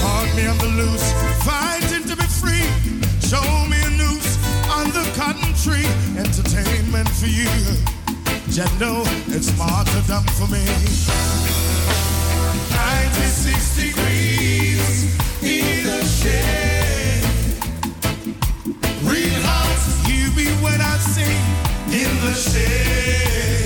[0.00, 1.12] Caught me on the loose,
[1.44, 2.66] fighting to be free.
[3.20, 4.38] Show me a noose
[4.70, 5.88] on the cotton tree.
[6.18, 8.01] Entertainment for you.
[8.54, 10.62] You know it's martyrdom for me.
[12.68, 17.24] 96 degrees in the shade.
[19.04, 21.40] Real hot, you be when I sing
[21.94, 23.61] in the shade.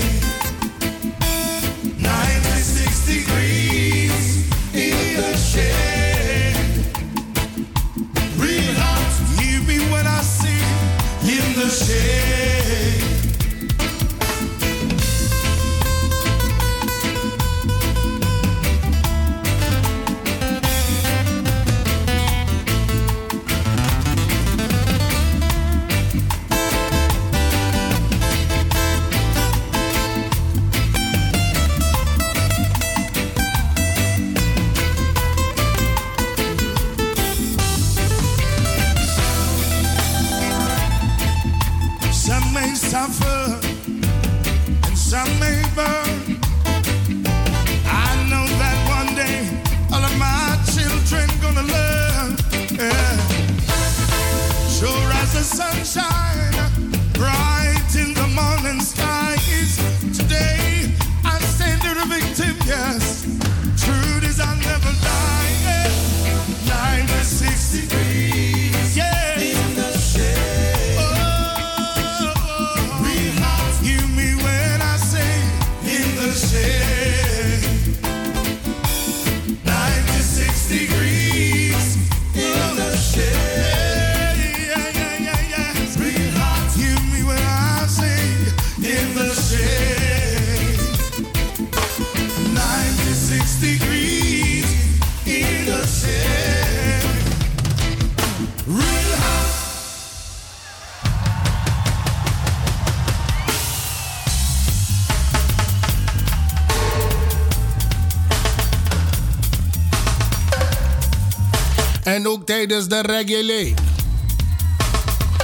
[112.27, 113.77] Ook tijdens de leek.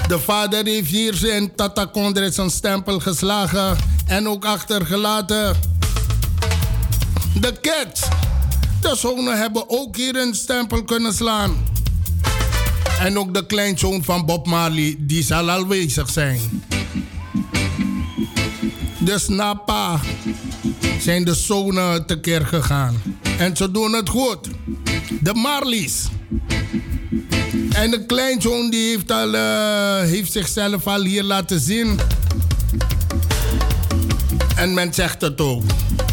[0.08, 5.56] De vader heeft hier zijn Tata Kondret zijn stempel geslagen en ook achtergelaten.
[7.40, 8.02] De Cats,
[8.82, 11.66] de zonen hebben ook hier een stempel kunnen slaan.
[13.00, 16.40] En ook de kleinzoon van Bob Marley, die zal aanwezig zijn.
[19.00, 20.00] Dus na pa
[21.00, 23.02] zijn de zonen tekeer gegaan.
[23.38, 24.48] En ze doen het goed.
[25.22, 26.08] De Marleys.
[27.74, 32.00] En de kleinzoon die heeft, al, eh, heeft zichzelf al hier laten zien.
[34.56, 35.64] En men zegt het ook.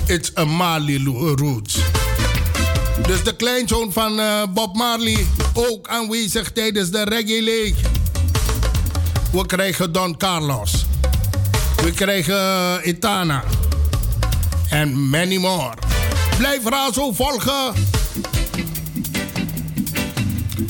[0.06, 1.78] It's a Marley lo- roots.
[3.06, 7.74] Dus de kleinzoon van eh, Bob Marley ook aanwezig tijdens de reggae league.
[9.32, 10.86] We krijgen Don Carlos.
[11.84, 13.44] We krijgen eh, Etana.
[14.70, 15.74] En many more.
[16.38, 17.72] Blijf Razo volgen.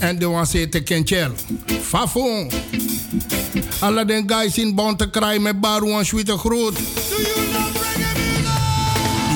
[0.00, 1.30] En de was te Kenchel.
[1.82, 2.50] Fafon.
[3.80, 6.78] Alle den guys in Bonte Kraai met Baru en Sweete Groot.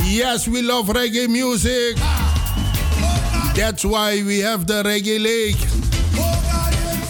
[0.05, 1.97] Yes, we love reggae music.
[3.55, 5.61] That's why we have the Reggae League.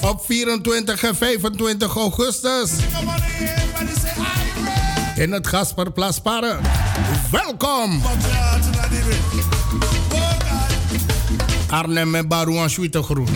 [0.01, 2.71] Op 24 en 25 augustus.
[5.17, 6.61] In het Gasperplas Park.
[7.31, 8.03] Welkom.
[11.75, 13.29] Arnhem en Barouan Sweete Groen.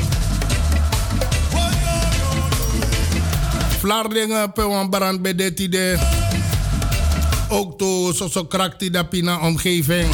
[3.79, 5.97] Vlaardingen, Pewan Brand bij dit idee.
[7.49, 10.09] Ook to Soso Krakti da Pina omgeving.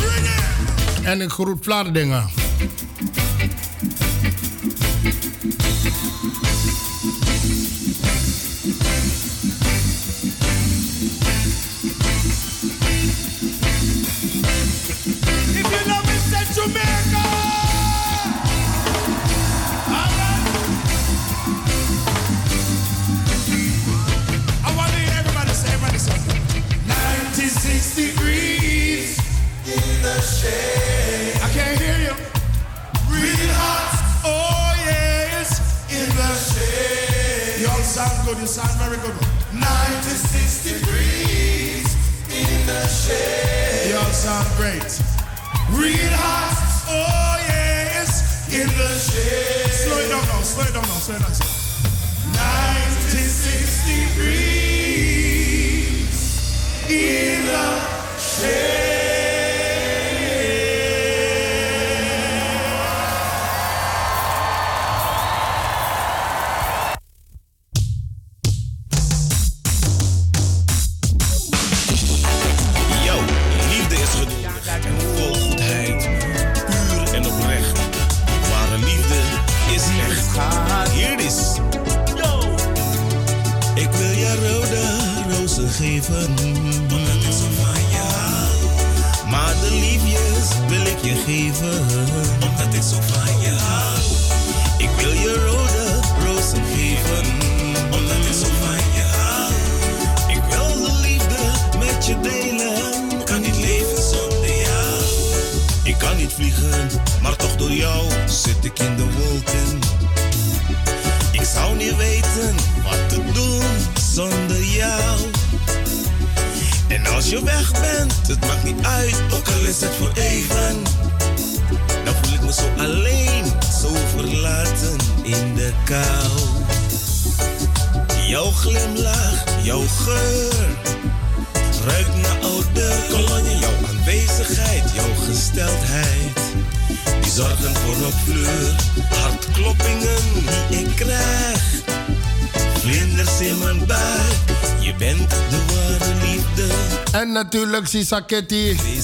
[1.03, 2.44] En ik groet Vlaardingen.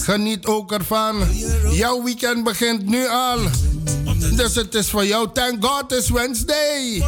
[0.04, 1.24] Geniet ook ervan.
[1.70, 3.38] Jouw weekend begint nu al.
[4.36, 7.02] Dus het is voor jou, thank God, it's Wednesday.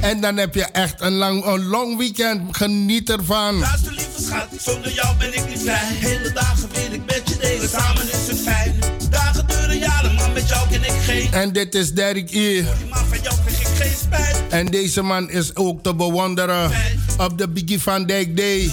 [0.00, 2.56] En dan heb je echt een lang, een long weekend.
[2.56, 3.58] Geniet ervan.
[3.58, 5.78] Luister lieve schat, zonder jou ben ik niet vrij.
[5.82, 8.78] Hele dagen wil ik met je delen, samen is het fijn.
[9.10, 11.32] Dagen duren jaren, maar met jou ken ik geen.
[11.32, 12.62] En dit is Derek E.
[12.90, 14.42] Maar van jou krijg ik geen spijt.
[14.50, 16.70] En deze man is ook te bewonderen
[17.18, 18.70] op de Biggie Van Dijk Day.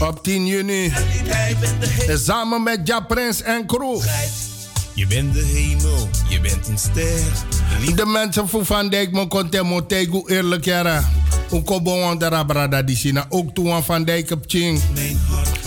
[0.00, 0.92] Op 10 juni.
[2.06, 2.18] de.
[2.24, 4.00] Samen met Ja Prins en crew.
[4.94, 7.96] Je bent de hemel, je bent een ster.
[7.96, 11.04] De mensen van Van Dijk mo konten mo tegu eerlijk jara.
[11.52, 13.26] Un ko bewonderen brada die sina.
[13.28, 14.80] Ook toen Van Dijk op Ching.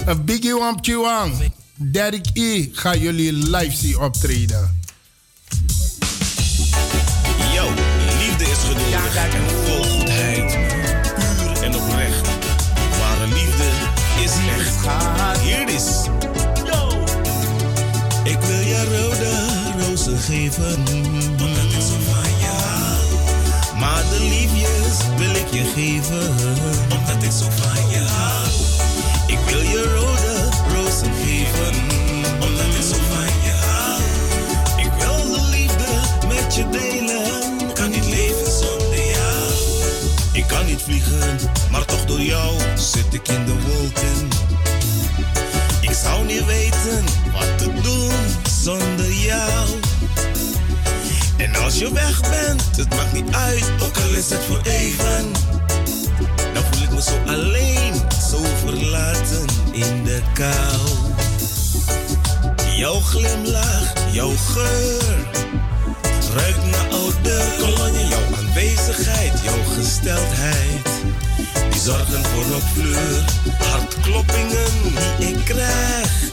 [0.05, 1.33] Een Biggie Wamp Chiwang.
[1.75, 2.69] Derek E.
[2.71, 4.79] ga jullie live zien optreden.
[8.63, 10.00] geduldig en vol
[20.31, 20.81] geven.
[20.81, 21.11] Ik.
[23.79, 26.29] Maar de liefjes wil ik je geven.
[26.97, 28.47] Omdat ik zo van je hou.
[29.27, 31.75] Ik wil je rode rozen geven.
[32.33, 34.01] Omdat ik zo van je hou.
[34.85, 35.91] Ik wil de liefde
[36.27, 37.73] met je delen.
[37.73, 39.51] Kan niet leven zonder jou.
[40.31, 41.39] Ik kan niet vliegen,
[41.71, 44.27] maar toch door jou zit ik in de wolken.
[45.81, 48.11] Ik zou niet weten wat te doen
[48.63, 49.90] zonder jou.
[51.53, 55.31] En als je weg bent, het maakt niet uit, ook al is het voor even.
[56.53, 57.93] Dan voel ik me zo alleen,
[58.29, 61.09] zo verlaten in de kou.
[62.75, 65.25] Jouw glimlach, jouw geur,
[66.35, 68.07] ruikt naar oude kolonie.
[68.07, 70.89] Jouw aanwezigheid, jouw gesteldheid,
[71.71, 73.23] die zorgen voor een fleur.
[73.57, 74.71] Hartkloppingen
[75.19, 76.31] die ik krijg,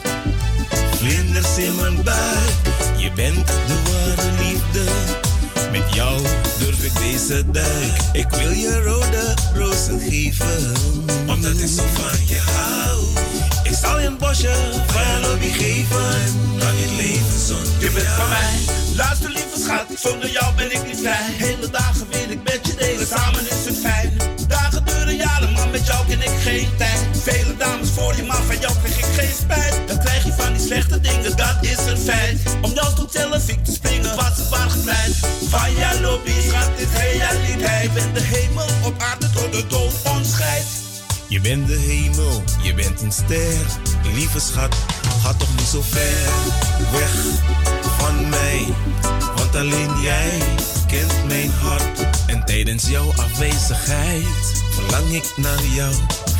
[0.99, 2.53] vlinders in mijn buik.
[2.97, 4.83] Je bent de ware liefde.
[5.71, 6.21] Met jou
[6.59, 7.97] durf ik deze duik.
[8.13, 10.73] Ik wil je rode rozen geven.
[11.27, 12.99] Omdat ik zo van je hou.
[13.63, 14.55] Ik zal je een bosje
[14.87, 16.19] van je lobby geven.
[16.59, 18.59] Kan niet leven zonder Je bent van mij.
[18.95, 21.27] Luister lieve schat, zonder jou ben ik niet vrij.
[21.37, 24.38] Hele dagen wil ik met je delen, samen is het fijn.
[25.71, 26.99] Met jou ken ik geen tijd.
[27.23, 29.87] Vele dames voor je, maar van jou krijg ik geen spijt.
[29.87, 32.39] Dan krijg je van die slechte dingen, dat is een feit.
[32.61, 33.09] Om jou tot
[33.47, 35.15] ik te springen, was het waar gepleit.
[35.49, 37.93] Van jouw lobby, schat, is realiteit.
[37.93, 40.67] Ben de hemel op aarde tot de dood ons scheidt.
[41.27, 43.65] Je bent de hemel, je bent een ster.
[44.13, 44.75] Lieve schat,
[45.23, 46.29] ga toch niet zo ver
[46.91, 47.11] weg
[47.97, 48.65] van mij.
[49.35, 50.41] Want alleen jij
[50.87, 52.08] kent mijn hart.
[52.49, 55.93] En tijdens jouw afwezigheid verlang ik naar jou,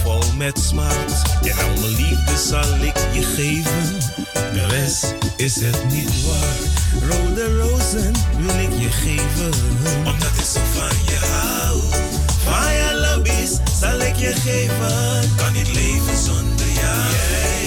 [0.04, 1.22] vol met smart.
[1.42, 4.00] En al mijn liefde zal ik je geven.
[4.54, 6.58] De rest is het niet waar.
[7.10, 9.54] Rode rozen wil ik je geven.
[9.98, 11.80] Omdat ik zo van je hou.
[12.44, 15.36] Van je lobby's zal ik je geven.
[15.36, 17.59] Kan niet leven zonder jou.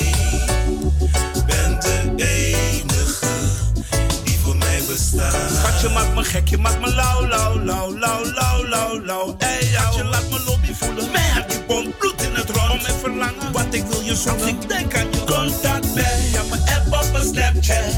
[4.97, 9.35] Schat, je maakt me gek, je maakt me lauw, lauw, lauw, lauw, lauw, lauw, lauw.
[9.39, 11.11] Hey, Schat, je laat me lobby voelen.
[11.11, 12.71] Mijn hart die pompt bloed in het rond.
[12.71, 14.43] Om en verlangen, wat ik wil je soms.
[14.43, 15.25] Ik denk aan je.
[15.25, 17.95] Contact mij, ja, mijn app op mijn Snapchat.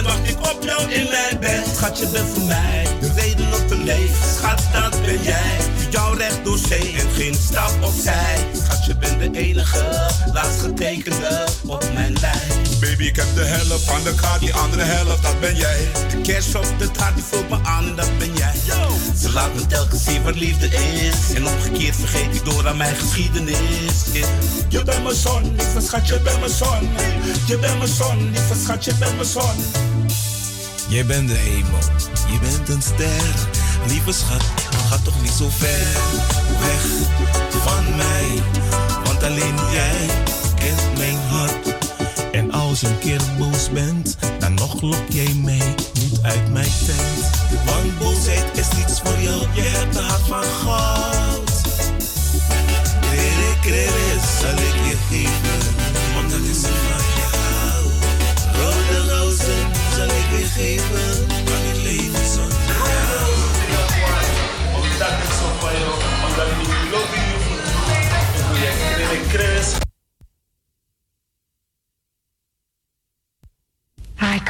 [0.00, 1.66] 24-7 wacht ik op jou in mijn bed.
[1.76, 4.28] Schat, je bent voor mij de reden om te leven.
[4.36, 5.56] Schat, dat ben jij.
[5.76, 8.46] Voor jou recht door zee en geen stap opzij.
[8.64, 12.71] Schat, je bent de enige, laatst getekende op mijn lijn.
[12.82, 15.88] Baby, ik heb de helft van de kaart, die andere helft, dat ben jij.
[16.10, 18.54] De kerst op de taart die vult me aan en dat ben jij.
[19.20, 21.34] Ze laat me telkens zien wat liefde is.
[21.34, 23.56] En omgekeerd vergeet ik door aan mijn geschiedenis.
[24.68, 26.90] Je bent mijn zon, lieve schat, je bent mijn zon.
[27.46, 29.64] Je bent mijn zon, lieve schat, je bent mijn zon.
[30.88, 31.78] Jij bent de hemel,
[32.32, 33.34] je bent een ster.
[33.86, 34.42] Lieve schat,
[34.88, 35.86] ga toch niet zo ver
[36.60, 36.84] weg
[37.50, 38.42] van mij.
[39.04, 40.06] Want alleen jij
[40.54, 41.71] kent mijn hart.
[42.42, 46.70] En als je een keer boos bent, dan nog lok jij mij niet uit mijn
[46.86, 47.30] tent.
[47.64, 51.50] Want boosheid is niets voor jou, je hebt een hart van goud.
[53.00, 55.60] Krere, krere, zal ik je geven,
[56.20, 57.84] omdat ik zo van je hou.
[58.58, 59.62] Rode rozen
[59.96, 61.11] zal ik je geven,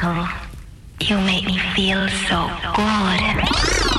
[0.02, 3.91] You make me feel so good.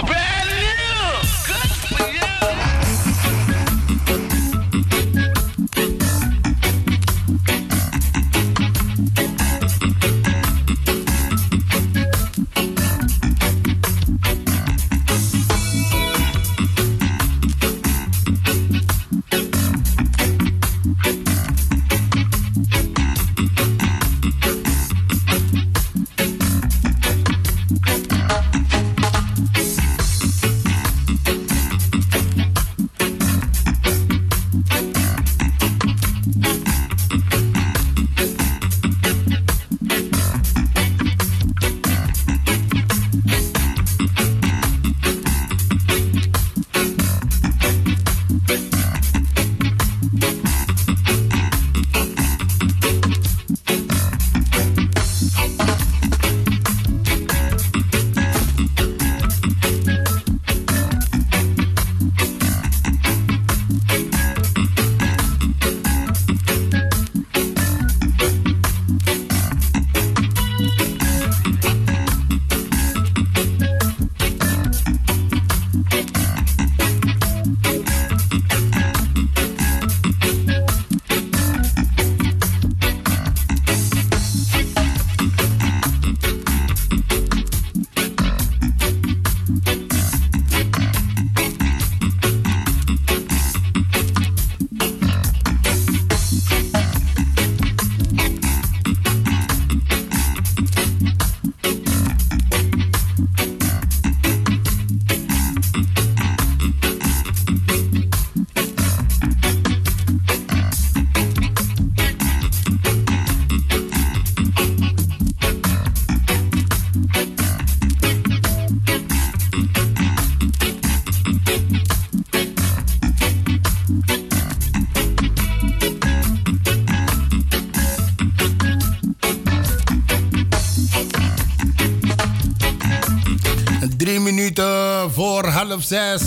[135.14, 136.22] Voor half zes.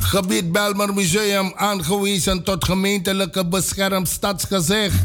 [0.00, 4.96] Gebied Belmer Museum aangewezen tot gemeentelijke beschermd stadsgezicht.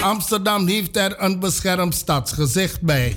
[0.00, 3.14] Amsterdam heeft er een beschermd stadsgezicht bij.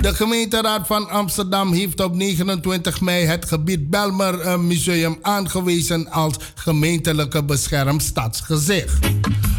[0.00, 6.36] De gemeenteraad van Amsterdam heeft op 29 mei het gebied Belmer eh, Museum aangewezen als
[6.54, 9.06] gemeentelijke beschermd stadsgezicht.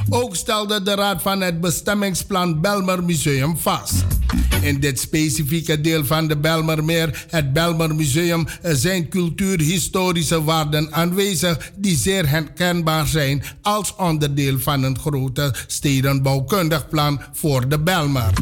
[0.09, 4.10] Ook stelde de raad van het bestemmingsplan Belmer Museum vast.
[4.61, 11.71] In dit specifieke deel van de Belmermeer, het Belmer Museum, eh, zijn cultuurhistorische waarden aanwezig
[11.75, 18.33] die zeer herkenbaar zijn als onderdeel van een grote stedenbouwkundig plan voor de Belmer.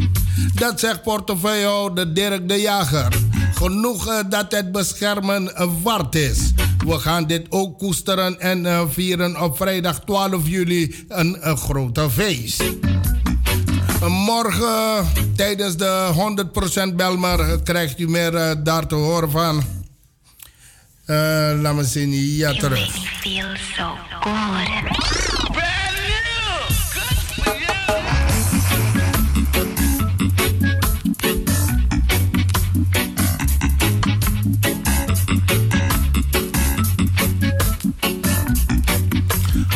[0.56, 3.14] Dat zegt portefeuillehouder Dirk de Jager.
[3.54, 6.52] Genoeg eh, dat het beschermen eh, waard is.
[6.86, 12.64] We gaan dit ook koesteren en vieren op vrijdag 12 juli een grote feest.
[14.08, 16.12] Morgen tijdens de
[16.92, 19.64] 100% Belmar eh, krijgt u meer eh, daar te horen van.
[21.06, 22.92] Eh, laat me zien, ja terug.
[23.22, 24.40] Feel so good.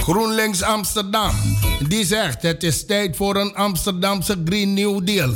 [0.03, 1.52] GroenLinks Amsterdam.
[1.87, 5.33] Die zegt het is tijd voor een Amsterdamse Green New Deal.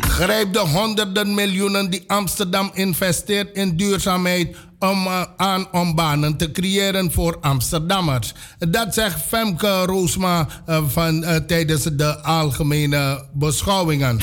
[0.00, 6.50] Grijp de honderden miljoenen die Amsterdam investeert in duurzaamheid om, eh, aan om banen te
[6.50, 8.34] creëren voor Amsterdammers.
[8.58, 14.18] Dat zegt Femke Roosma eh, van, eh, tijdens de algemene beschouwingen.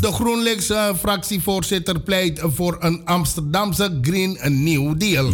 [0.00, 5.32] De GroenLinks-fractievoorzitter pleit voor een Amsterdamse Green New Deal.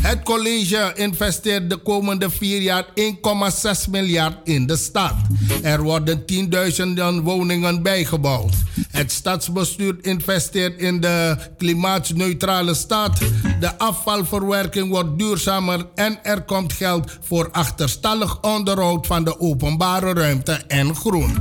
[0.00, 5.14] Het college investeert de komende vier jaar 1,6 miljard in de stad.
[5.62, 8.54] Er worden tienduizenden woningen bijgebouwd.
[8.90, 13.18] Het stadsbestuur investeert in de klimaatneutrale stad.
[13.60, 20.52] De afvalverwerking wordt duurzamer en er komt geld voor achterstallig onderhoud van de openbare ruimte
[20.52, 21.38] en groen.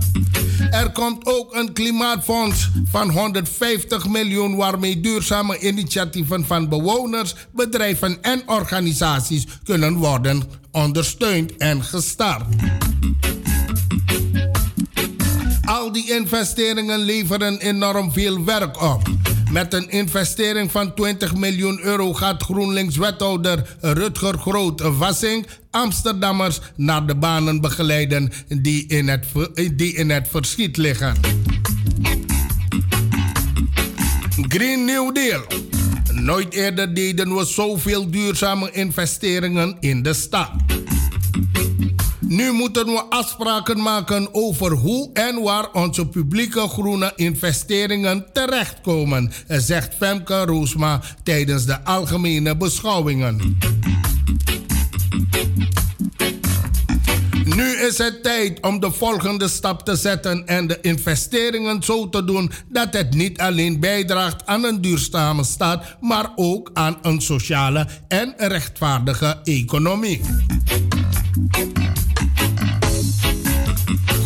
[0.72, 8.42] Er komt ook een klimaatfonds van 150 miljoen waarmee duurzame initiatieven van bewoners, bedrijven en
[8.46, 12.46] organisaties kunnen worden ondersteund en gestart.
[15.66, 19.19] Al die investeringen leveren enorm veel werk op.
[19.52, 27.62] Met een investering van 20 miljoen euro gaat GroenLinks-wethouder Rutger Groot-Vassing Amsterdammers naar de banen
[27.62, 31.16] begeleiden die in het, ver- die in het verschiet liggen.
[34.48, 35.42] Green New Deal.
[36.14, 40.50] Nooit eerder deden we zoveel duurzame investeringen in de stad.
[42.30, 49.96] Nu moeten we afspraken maken over hoe en waar onze publieke groene investeringen terechtkomen, zegt
[49.96, 53.58] Femke Roosma tijdens de algemene beschouwingen.
[57.44, 62.24] Nu is het tijd om de volgende stap te zetten en de investeringen zo te
[62.24, 67.88] doen dat het niet alleen bijdraagt aan een duurzame stad, maar ook aan een sociale
[68.08, 70.22] en rechtvaardige economie.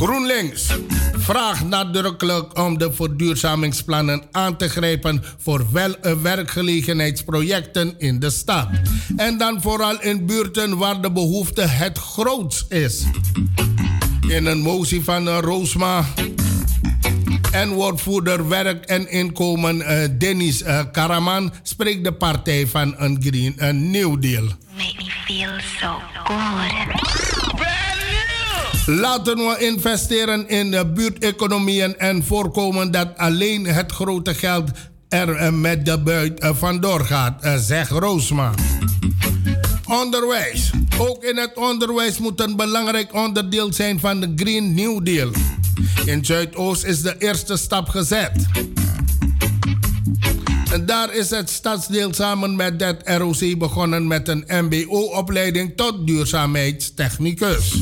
[0.04, 0.68] GroenLinks
[1.18, 8.68] vraagt nadrukkelijk om de verduurzamingsplannen aan te grijpen voor wel werkgelegenheidsprojecten in de stad.
[9.16, 13.04] En dan vooral in buurten waar de behoefte het grootst is.
[14.28, 16.06] In een motie van eh, Roosma
[17.52, 23.54] en woordvoerder werk en inkomen eh, Dennis eh, Karaman spreekt de partij van een Green
[23.58, 24.44] een New Deal.
[24.78, 27.23] Make me feel so good.
[28.86, 34.72] Laten we investeren in de buurteconomieën en voorkomen dat alleen het grote geld
[35.10, 38.54] er eh, met de buit eh, vandoor gaat, eh, zegt Roosma.
[39.86, 40.72] Onderwijs.
[40.98, 45.32] Ook in het onderwijs moet een belangrijk onderdeel zijn van de Green New Deal.
[46.06, 48.32] In Zuidoost is de eerste stap gezet.
[50.72, 57.82] En daar is het stadsdeel samen met het ROC begonnen met een MBO-opleiding tot duurzaamheidstechnicus.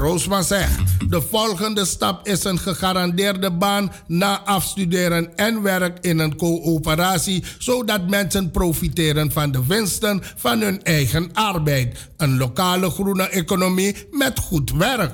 [0.00, 0.78] Roosma zegt,
[1.08, 8.08] de volgende stap is een gegarandeerde baan na afstuderen en werk in een coöperatie, zodat
[8.08, 12.10] mensen profiteren van de winsten van hun eigen arbeid.
[12.16, 15.12] Een lokale groene economie met goed werk.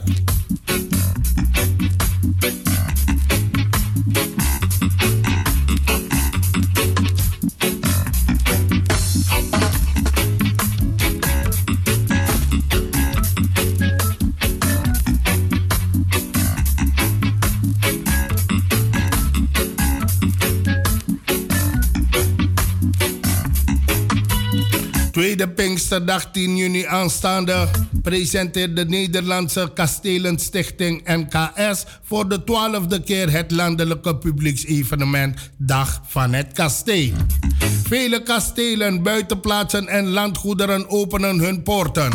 [25.16, 27.68] Tweede Pinksterdag 10 juni aanstaande
[28.02, 36.52] presenteert de Nederlandse Kastelenstichting NKS voor de twaalfde keer het landelijke publieksevenement Dag van het
[36.52, 37.12] Kasteel.
[37.88, 42.12] Vele kastelen, buitenplaatsen en landgoederen openen hun poorten.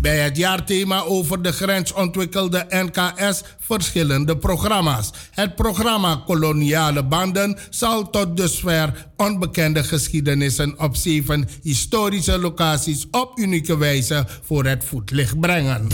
[0.00, 5.10] Bij het jaarthema over de grens ontwikkelde NKS verschillende programma's.
[5.30, 13.76] Het programma Koloniale Banden zal tot dusver onbekende geschiedenissen op zeven historische locaties op unieke
[13.76, 15.86] wijze voor het voetlicht brengen.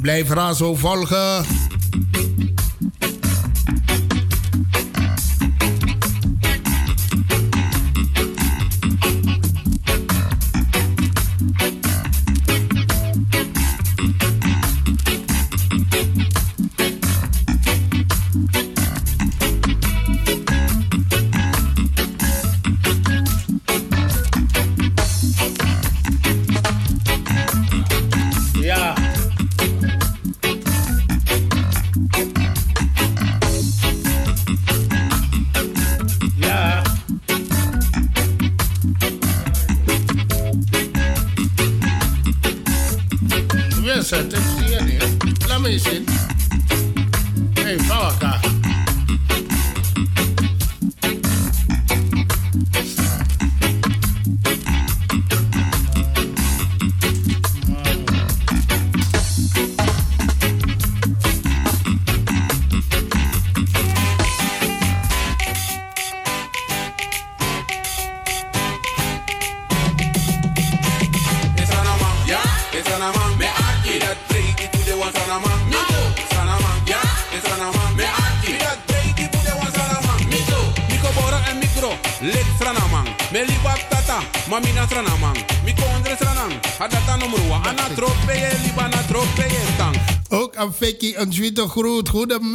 [0.00, 1.44] Blijf Razo volgen.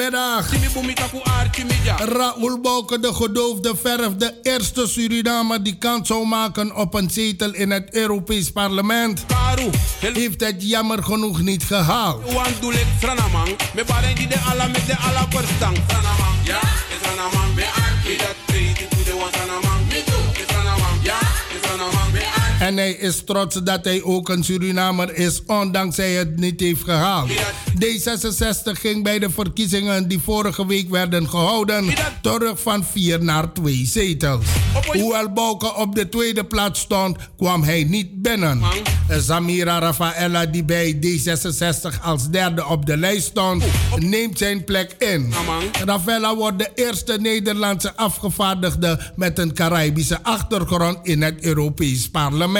[0.03, 0.49] Goedemiddag.
[1.99, 7.53] Raoul Bouke, de gedoofde verf, de eerste Surinamer die kans zou maken op een zetel
[7.53, 9.25] in het Europees Parlement,
[9.99, 12.34] heeft het jammer genoeg niet gehaald.
[17.13, 17.43] Wan
[22.64, 26.84] En hij is trots dat hij ook een Surinamer is, ondanks hij het niet heeft
[26.84, 27.31] gehaald.
[27.73, 31.85] D66 ging bij de verkiezingen die vorige week werden gehouden
[32.22, 34.45] terug van vier naar twee zetels.
[34.91, 38.61] Hoewel Bouke op de tweede plaats stond, kwam hij niet binnen.
[39.10, 43.64] Samira Rafaela, die bij D66 als derde op de lijst stond,
[43.98, 45.34] neemt zijn plek in.
[45.85, 52.52] Rafaela wordt de eerste Nederlandse afgevaardigde met een Caribische achtergrond in het Europees Parlement.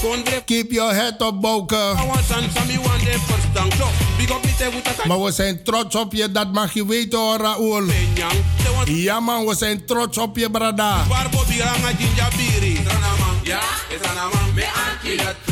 [0.00, 0.42] Kondre.
[0.44, 1.94] Keep your head up, Bouke.
[5.06, 7.84] Maar we zijn trots op je, dat mag je weten hoor, Raoul.
[8.84, 11.06] Ja man, we zijn trots op je, brada.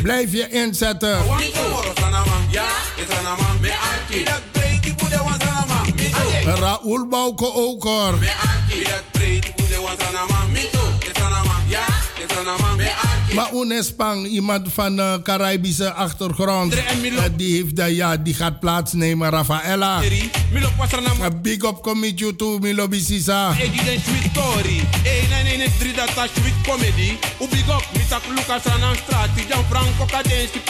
[0.02, 1.18] Blijf je inzetten.
[6.54, 8.18] Raoul Bouke ook hoor.
[13.34, 16.84] Maar Unespang, iemand van uh, Caribische achtergrond, eh,
[17.36, 20.02] die, heeft, dat ja, die gaat plaatsnemen, Rafaela.
[20.02, 23.50] Uh, big up commit you to Milo Bisisa.
[23.50, 24.78] Egi den sweet story.
[24.78, 27.10] Eh, nee, nee, nee, drie dat a sweet comedy.
[27.40, 29.46] U big up, mi tak Lucas Ranan strati.
[29.48, 30.60] Jan Franco kadensi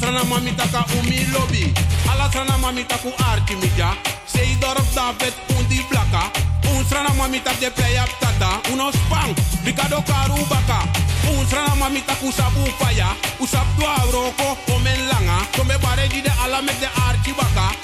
[0.00, 0.24] pia nanga touchi.
[0.24, 1.72] Alas rana mami taka umi lobby.
[2.10, 3.96] Alas rana mami taku arti media.
[4.26, 6.30] Sei dorp David undi blaka.
[6.70, 8.60] Uns rana mami tak de play up tata.
[8.72, 9.34] Uno spang,
[9.64, 10.88] bigado karu baka.
[11.30, 13.14] Uns rana mami taku sabu faya.
[13.40, 15.46] Usap dua roko, omen langa.
[15.52, 17.74] Tome bare di de ala met de arti baka.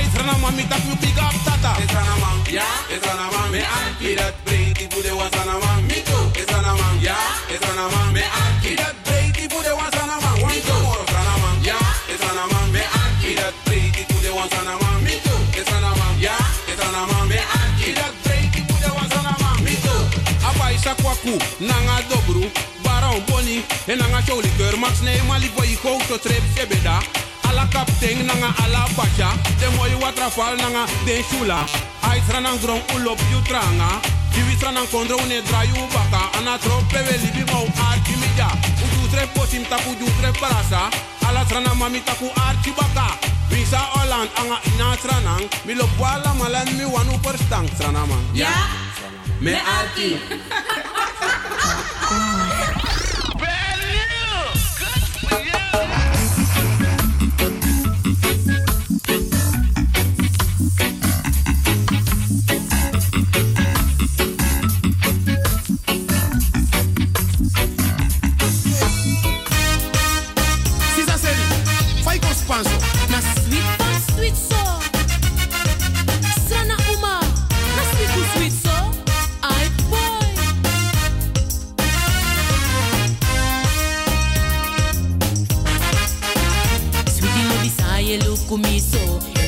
[0.00, 1.82] Ice rana mami tak you big up tata.
[1.82, 3.50] It's rana man, yeah, it's rana man.
[3.52, 4.34] Me arki dat
[4.90, 5.89] for the one rana man.
[21.20, 22.50] Sakwaku nanga dobru.
[22.82, 27.00] Barão boni en nanga showli keur max ne mali boy ko to trep sebeda.
[27.48, 31.66] ala kapten nanga ala bacha de moy watrafal nanga den shula
[32.02, 34.00] ai tranan gron ulop yu tranga
[34.32, 38.48] Divi tranan kondro une drayu baka ana trope we libi mau archi media
[38.84, 40.90] udu tre potim taku ju tre parasa
[41.26, 43.18] ala trana mami taku archi baka
[43.50, 45.44] Misa Holland anga ina tranang.
[45.66, 48.22] Mi lo wala malan mi wanu per stang trana man.
[48.32, 48.46] Ja?
[49.40, 50.10] Me Me arki.
[88.50, 88.98] look me so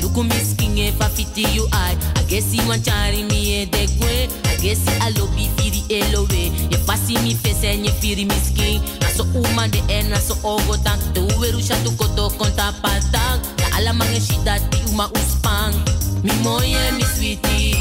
[0.01, 3.67] Look me skin if I fit you I I guess you want chari me e
[3.67, 7.93] de kwe I guess I love you firi elowe Je passi mi face en je
[8.01, 12.31] firi mi skin Na so uma de en na so ogo tank uweru shatu koto
[12.31, 15.75] konta patang La ala mange shida di uma uspang
[16.23, 17.75] Mi moye mi sweetie.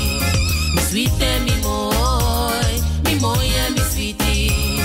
[0.74, 2.74] Mi sweetie mi moy.
[3.06, 4.82] Mi moye mi sweetie.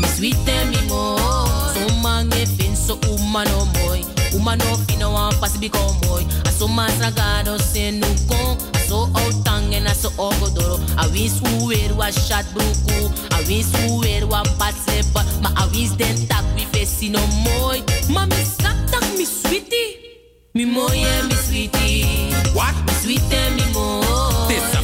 [0.00, 1.74] Mi sweetie mi moy.
[1.74, 3.42] So mange fin so uma
[3.74, 4.09] moy
[4.40, 9.68] Uma no fino wan pasi biko moy Aso mas ragado se nu kon Aso outang
[9.76, 15.52] en aso ogodoro A wins uwer wa shat bruku A wins uwer wa patsepa Ma
[15.60, 17.82] a wins den tak we fesi no moy.
[18.08, 19.96] Ma sak tak mi sweetie.
[20.54, 22.32] Mi moy en mi sweetie.
[22.54, 22.74] What?
[22.86, 23.64] Mi sweetie mi
[24.48, 24.80] Tessa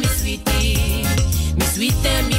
[0.00, 1.04] mi sweetie.
[1.56, 2.38] Mi sweetie mi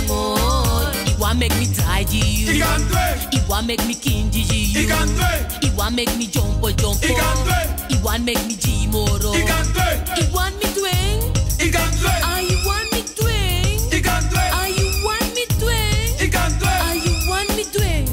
[1.19, 3.31] moy Iwa make me try you Igandwe.
[3.31, 4.41] Iwa make me kinji
[4.73, 5.61] you Igandwe.
[5.61, 7.57] Iwa make me jump jump Igandwe.
[7.89, 9.85] Iwa make me jimoro Igandwe.
[10.21, 11.21] Iwa me twing
[11.59, 12.11] Igandwe.
[12.23, 14.49] Ah, you want me twing Igandwe.
[14.53, 16.67] Ah, you want me twing Igandwe.
[16.67, 18.07] Ah, you want me twing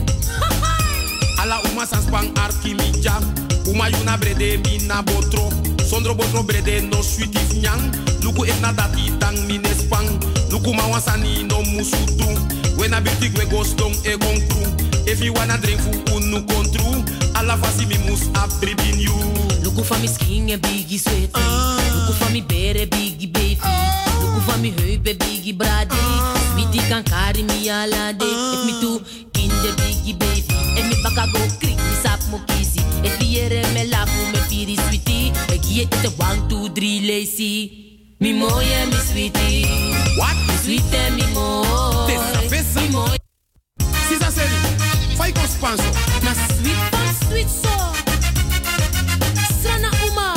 [1.43, 3.23] Ala uma sans pang arki mi jam.
[3.67, 5.51] Uma yuna brede mi na botro.
[5.85, 7.93] Sondro botro brede no sweet if nyang.
[8.23, 10.09] Luku na dati tang mi ne spang.
[10.51, 12.64] Luku ma wansani no musutu.
[12.85, 14.61] When I beauty we go stong e gong kru.
[15.09, 17.01] If you wanna drink fu unu kontru.
[17.35, 19.17] Ala fasi mi mus ap tripin you.
[19.65, 21.33] Look for me skin en biggie sweat.
[21.33, 23.57] Look for me bere biggie baby
[24.21, 25.97] Look for me heupen biggie brady
[26.53, 29.01] Sweetie kan carry me alade If me too
[29.33, 30.45] kinder biggie baby
[30.77, 34.41] En me baka go krik me sap mo kisi If me ere me lafu me
[34.51, 35.33] piri sweetie.
[35.49, 37.84] Me gie it one two three lazy
[38.25, 39.67] Mi moye mi sweetie
[40.17, 40.35] What?
[40.49, 42.81] Mi sweetie mi moye Tessa fessa.
[42.81, 43.19] Mi moye
[44.09, 44.57] Sisa seri,
[45.17, 45.85] fai con spanso.
[46.23, 47.75] Na sweet pan sweet so.
[49.61, 50.33] Strana uma.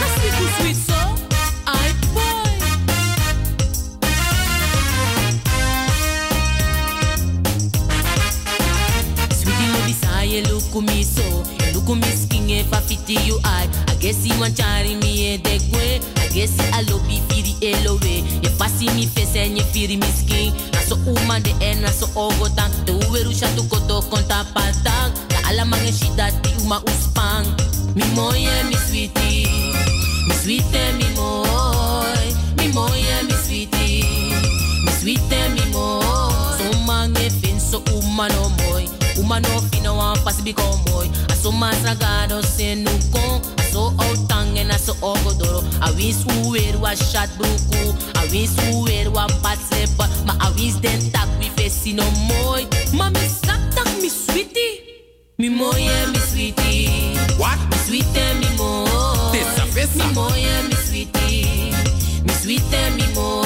[0.00, 1.00] Na sweet ku sweet so.
[1.66, 2.54] Ay boy.
[9.30, 11.42] Sweetie no desire look me so
[11.74, 15.38] Look me skin if I fit you I I guess you want chari me e
[15.38, 16.00] de kwe
[16.34, 20.06] I guess I love you firi elowe Je passi mi face en je firi mi
[20.18, 24.44] skin Na so uma de en na so ogo tank De uweru shatu koto konta
[24.52, 27.46] patang La ala mange shida di uma uspang
[27.94, 29.46] Mi moye mi sweetie.
[30.26, 32.26] Mi sweetie mi moy
[32.58, 34.34] Mi moye mi sweetie.
[34.84, 38.88] Mi sweetie mi moy So mange fin so uma no moy
[39.18, 42.90] Uma no fino wan pasi biko moy Aso mas ragado se nu
[43.74, 47.94] kon Aso outang en aso ogodoro A wins uwer wa shat bruku.
[48.14, 53.10] A wins uwer wa patsepa Ma a wins den tak we fesi no moy Ma
[53.10, 54.80] mi sak tak mi sweetie.
[55.38, 57.18] Mi moye mi sweetie.
[57.38, 57.58] What?
[57.70, 59.98] Mi sweetie mi moy Tessa fessa.
[59.98, 61.74] Mi moye mi sweetie.
[62.24, 63.43] Mi sweetie mi moy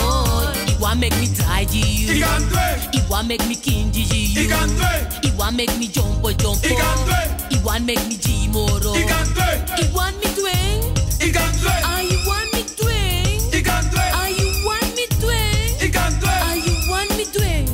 [0.88, 2.96] Iwa make me try you Igandwe.
[2.96, 4.88] Iwa make me kinji you Igandwe.
[5.22, 7.18] Iwa make me jump jump Igandwe.
[7.50, 9.44] Iwa make me jimoro Igandwe.
[9.84, 10.80] Iwa me twing
[11.20, 11.72] Igandwe.
[11.84, 14.00] Ah, you want me twing Igandwe.
[14.00, 16.32] Ah, you want me twing Igandwe.
[16.32, 17.68] Ah, you want me twing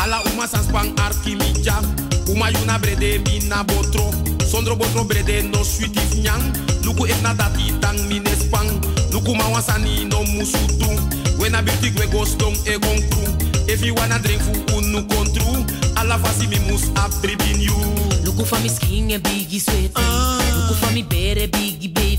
[0.02, 1.84] Ala uma sans pang arki mi jam.
[2.26, 4.10] Uma yuna brede mi na botro.
[4.50, 6.40] Sondro botro brede no sweet if nyang.
[6.84, 8.80] Luku et na dati tang mi ne spang.
[9.12, 11.15] Luku ma wansani no musutu.
[11.46, 13.22] When I beauty we go stong e gong kru.
[13.70, 15.62] If you wanna drink fu unu kontru.
[15.94, 17.78] Ala fasi mi mus ap tripin you.
[18.26, 22.18] Look for me skin en biggie sweat Look for me bere biggie baby.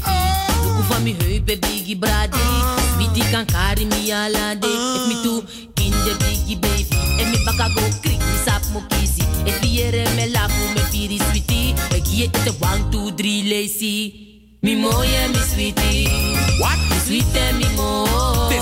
[0.64, 2.40] Look for me heupen biggie brady
[2.96, 4.64] Sweetie kan carry me alade
[4.96, 5.44] If me too
[5.76, 6.88] kinder biggie baby.
[7.20, 10.82] En me baka go krik me sap mo kisi If me ere me lafu me
[10.90, 14.24] piri sweetie Me gie it one two three lazy.
[14.64, 16.08] Mi moye mi sweetie.
[16.64, 16.80] What?
[16.90, 18.57] Mi sweetie mi moy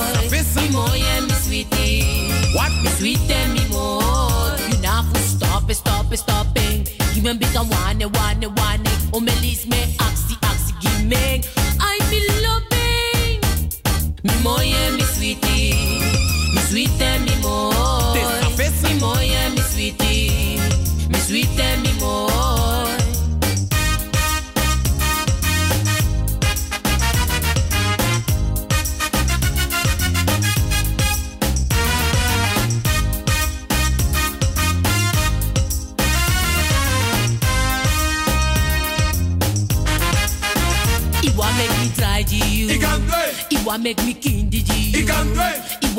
[3.06, 3.11] What?
[3.11, 7.30] Mi sweetie mi moy You now for stop it, stop it, stop it Give me
[7.30, 8.85] a bit of one, one, one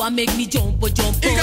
[0.07, 1.35] want make me jump, oh jump, It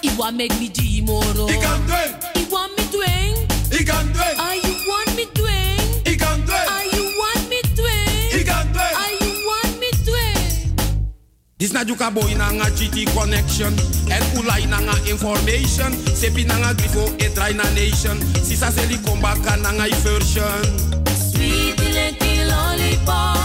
[0.00, 1.22] He want make me dream, more.
[1.22, 2.16] He can do it.
[2.34, 3.36] He want me doing.
[3.68, 4.40] He can do it.
[4.40, 5.76] Are you want me doing?
[6.08, 6.68] He can do it.
[6.70, 8.32] Are you want me doing?
[8.32, 8.94] He can do it.
[8.96, 10.96] Are you want me doing?
[11.58, 12.72] This na juka boy na nga
[13.12, 13.76] connection.
[14.08, 15.92] El ulai na nga information.
[16.16, 18.16] Sepi na nga grifo e dry na nation.
[18.40, 20.64] Sisa seli komba ka na nga version.
[21.12, 23.39] Sweet little lollipop.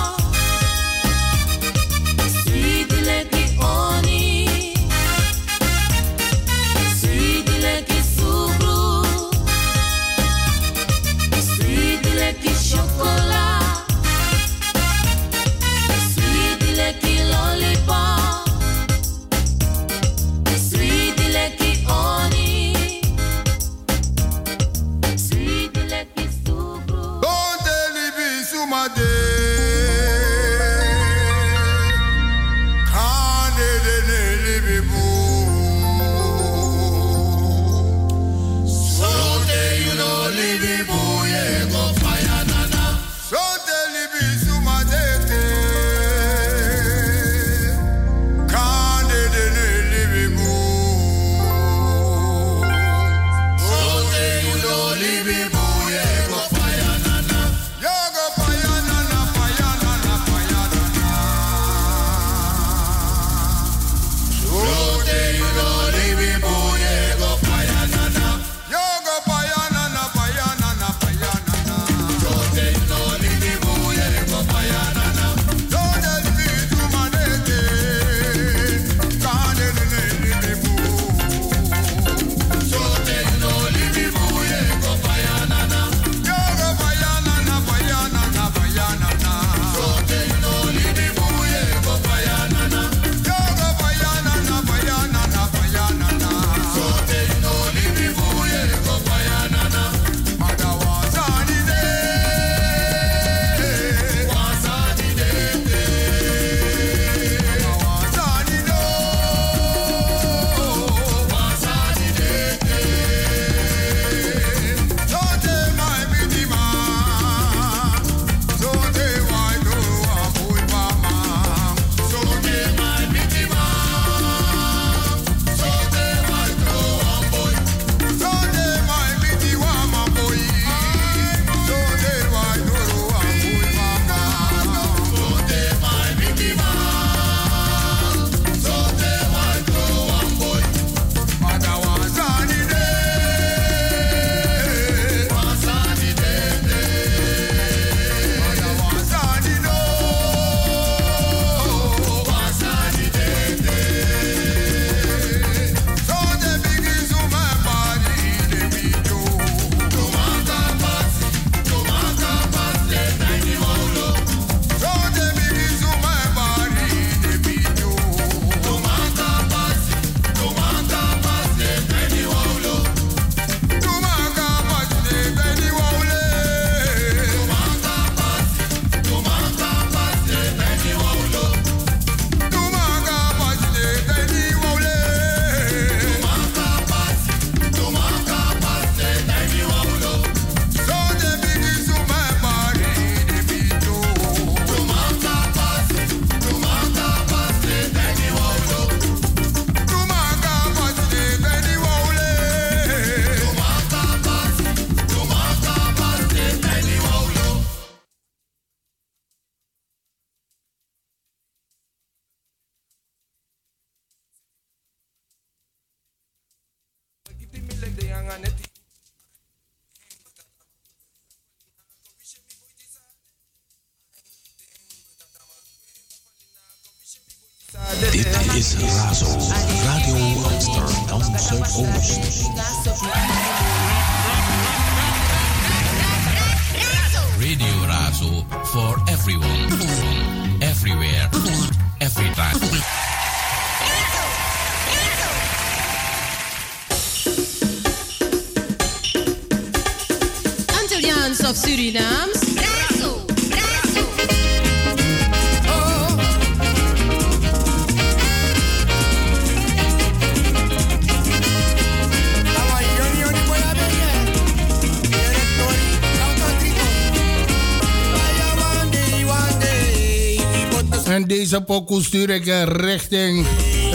[271.56, 273.45] Deze pokoe stuur ik eh, richting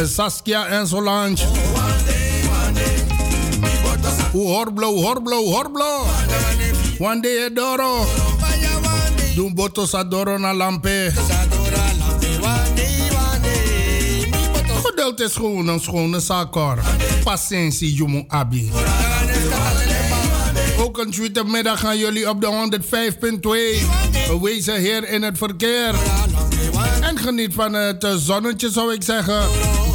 [0.02, 1.36] Saskia en Solange.
[4.34, 6.06] Oeh, horblo, horblo, horblo.
[6.98, 8.06] One day adoro.
[9.34, 11.12] Doen botos adoro na lampe.
[14.84, 16.78] Geduld is gewoon een schone zaak hoor.
[17.24, 18.70] Patiëntie, jongen abi.
[20.78, 22.78] Ook een Twittermiddag gaan jullie op de
[24.30, 24.40] 105.2.
[24.42, 25.94] Wezen hier in het verkeer.
[27.20, 29.89] En geniet van het eh, zonnetje zou ik zeggen.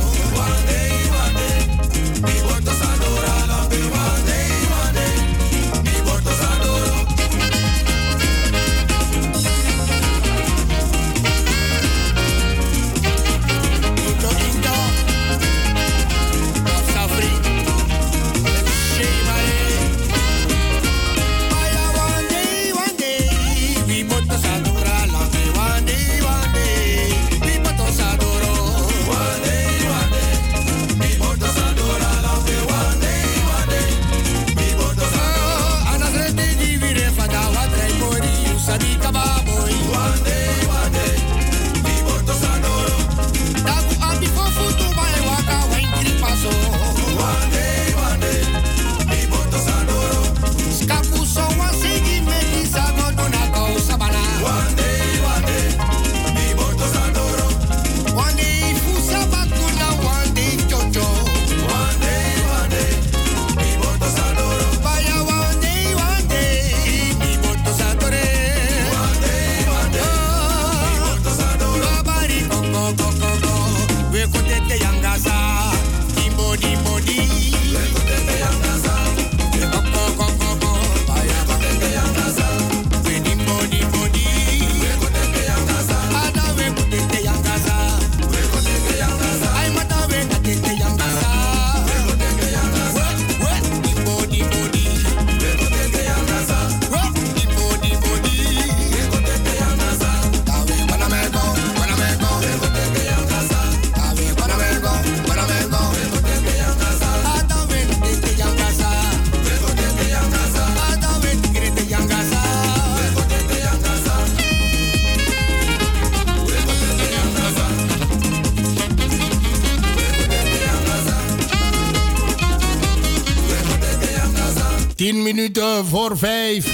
[125.26, 126.66] Minuten voor vijf.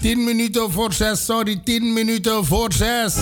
[0.00, 3.14] Tien minuten voor zes, sorry, tien minuten voor zes.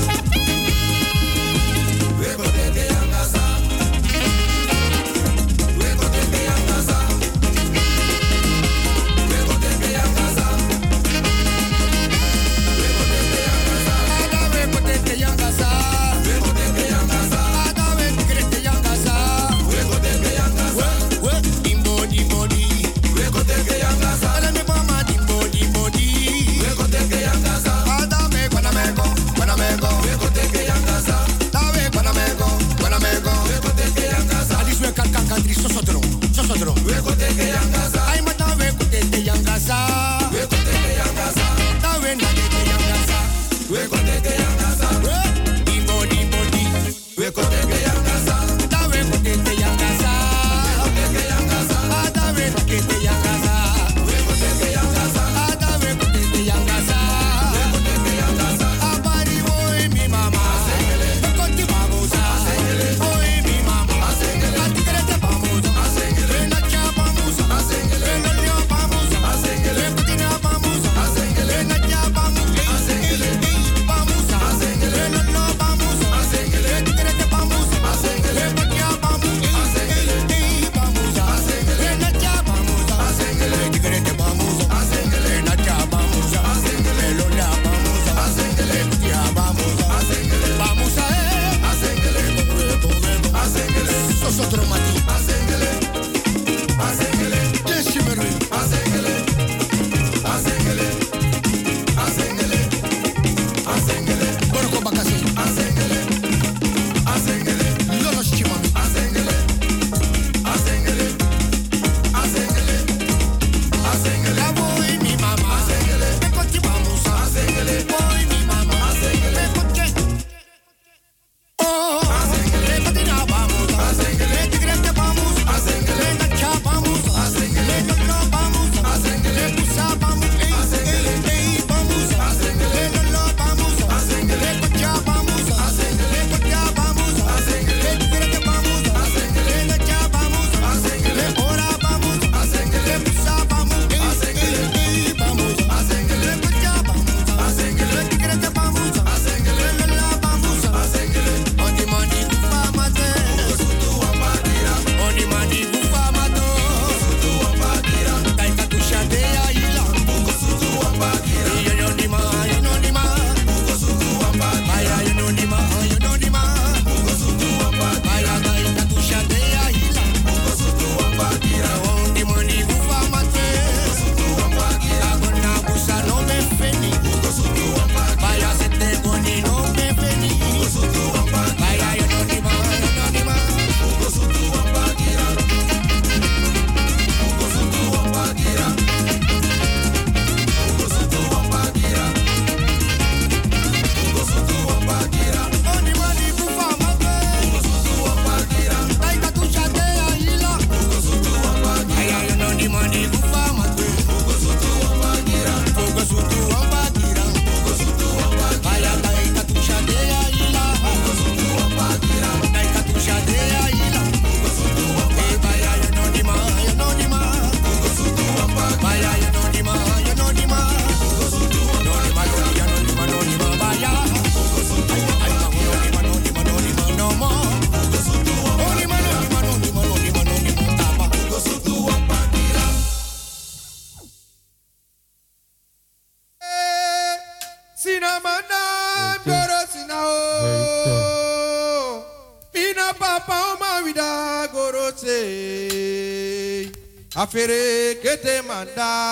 [247.22, 249.11] Afere kete mandai.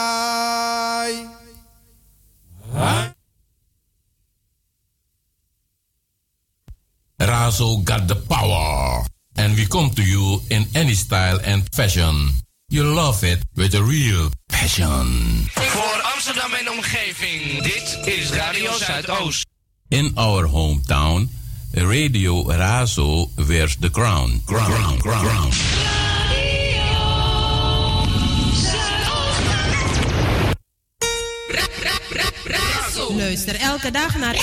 [33.92, 34.36] Naar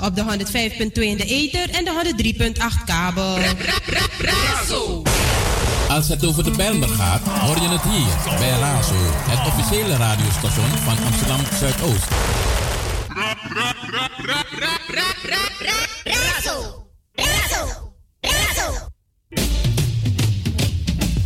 [0.00, 2.14] op de 105.2 in de ether en de
[2.52, 3.38] 103.8 kabel.
[5.88, 10.68] Als het over de Bijlmer gaat, hoor je het hier bij Razo, het officiële radiostation
[10.84, 12.08] van Amsterdam Zuidoost.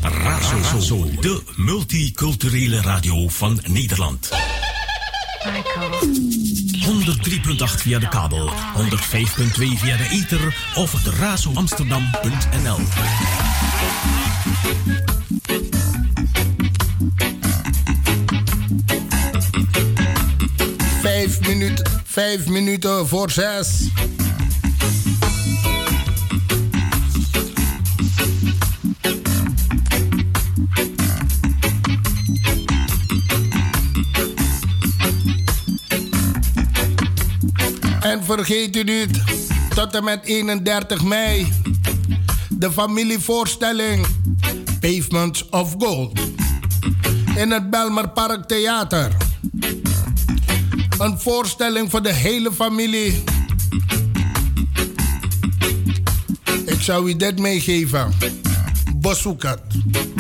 [0.00, 4.41] Razo, de multiculturele radio van Nederland.
[5.42, 8.52] 103.8 via de kabel, 105.2
[9.76, 12.78] via de ether of op razoamsterdam.nl.
[21.00, 23.90] Vijf minuten, vijf minuten voor zes.
[38.36, 39.22] Vergeet u niet,
[39.74, 41.52] tot en met 31 mei,
[42.48, 44.06] de familievoorstelling
[44.80, 46.20] Pavements of Gold
[47.36, 49.16] in het Belmer Park Theater.
[50.98, 53.24] Een voorstelling voor de hele familie.
[56.66, 58.12] Ik zou u dit meegeven.
[58.96, 59.60] Bezoek het.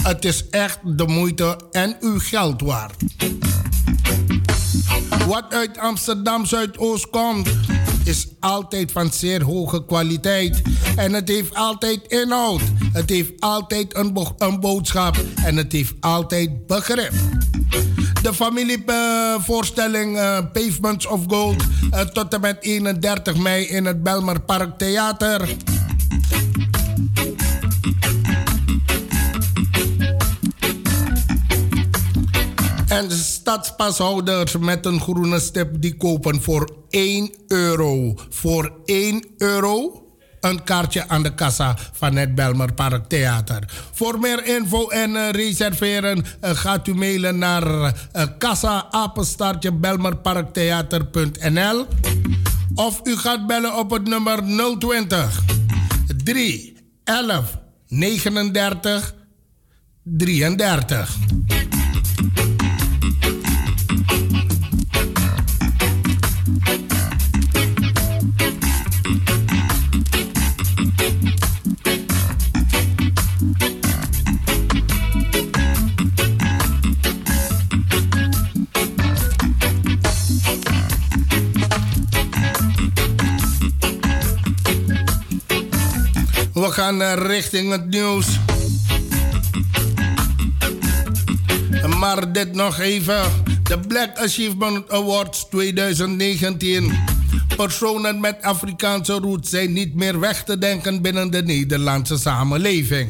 [0.02, 3.02] Het is echt de moeite en uw geld waard.
[5.26, 7.48] Wat uit Amsterdam Zuidoost komt,
[8.04, 10.62] is altijd van zeer hoge kwaliteit.
[10.96, 12.60] En het heeft altijd inhoud.
[12.92, 15.16] Het heeft altijd een, een boodschap.
[15.44, 17.12] En het heeft altijd begrip.
[18.22, 24.40] De familievoorstelling eh, Pavements of Gold eh, tot en met 31 mei in het Belmer
[24.40, 25.48] Park Theater.
[32.92, 38.14] En de stadspashouders met een groene stip die kopen voor 1 euro.
[38.28, 40.06] Voor 1 euro
[40.40, 42.70] een kaartje aan de kassa van het Belmer.
[43.92, 47.90] Voor meer info en eh, reserveren eh, gaat u mailen naar uh,
[48.38, 51.86] kassa apenstaartje belmerparktheater.nl
[52.74, 54.42] of u gaat bellen op het nummer
[54.78, 55.42] 020
[56.24, 57.58] 3 11
[57.88, 59.14] 39
[60.02, 61.16] 33.
[86.72, 88.26] Gaan eh, richting het nieuws.
[91.98, 93.22] Maar dit nog even.
[93.62, 96.92] De Black Achievement Awards 2019.
[97.56, 103.08] Personen met Afrikaanse roots zijn niet meer weg te denken binnen de Nederlandse samenleving.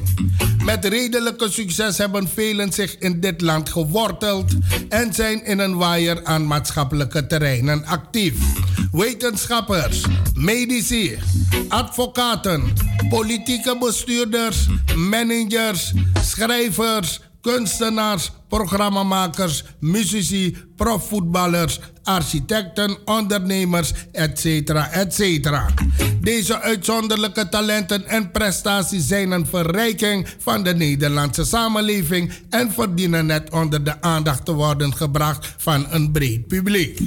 [0.65, 4.53] Met redelijke succes hebben velen zich in dit land geworteld
[4.89, 8.35] en zijn in een waaier aan maatschappelijke terreinen actief.
[8.93, 11.19] Wetenschappers, medici,
[11.69, 12.73] advocaten,
[13.09, 14.67] politieke bestuurders,
[14.97, 15.93] managers,
[16.25, 24.45] schrijvers, kunstenaars, programmamakers, muzici, profvoetballers, architecten, ondernemers, etc.
[24.91, 25.51] etc.
[26.21, 33.51] Deze uitzonderlijke talenten en prestaties zijn een verrijking van de Nederlandse samenleving en verdienen net
[33.51, 37.01] onder de aandacht te worden gebracht van een breed publiek.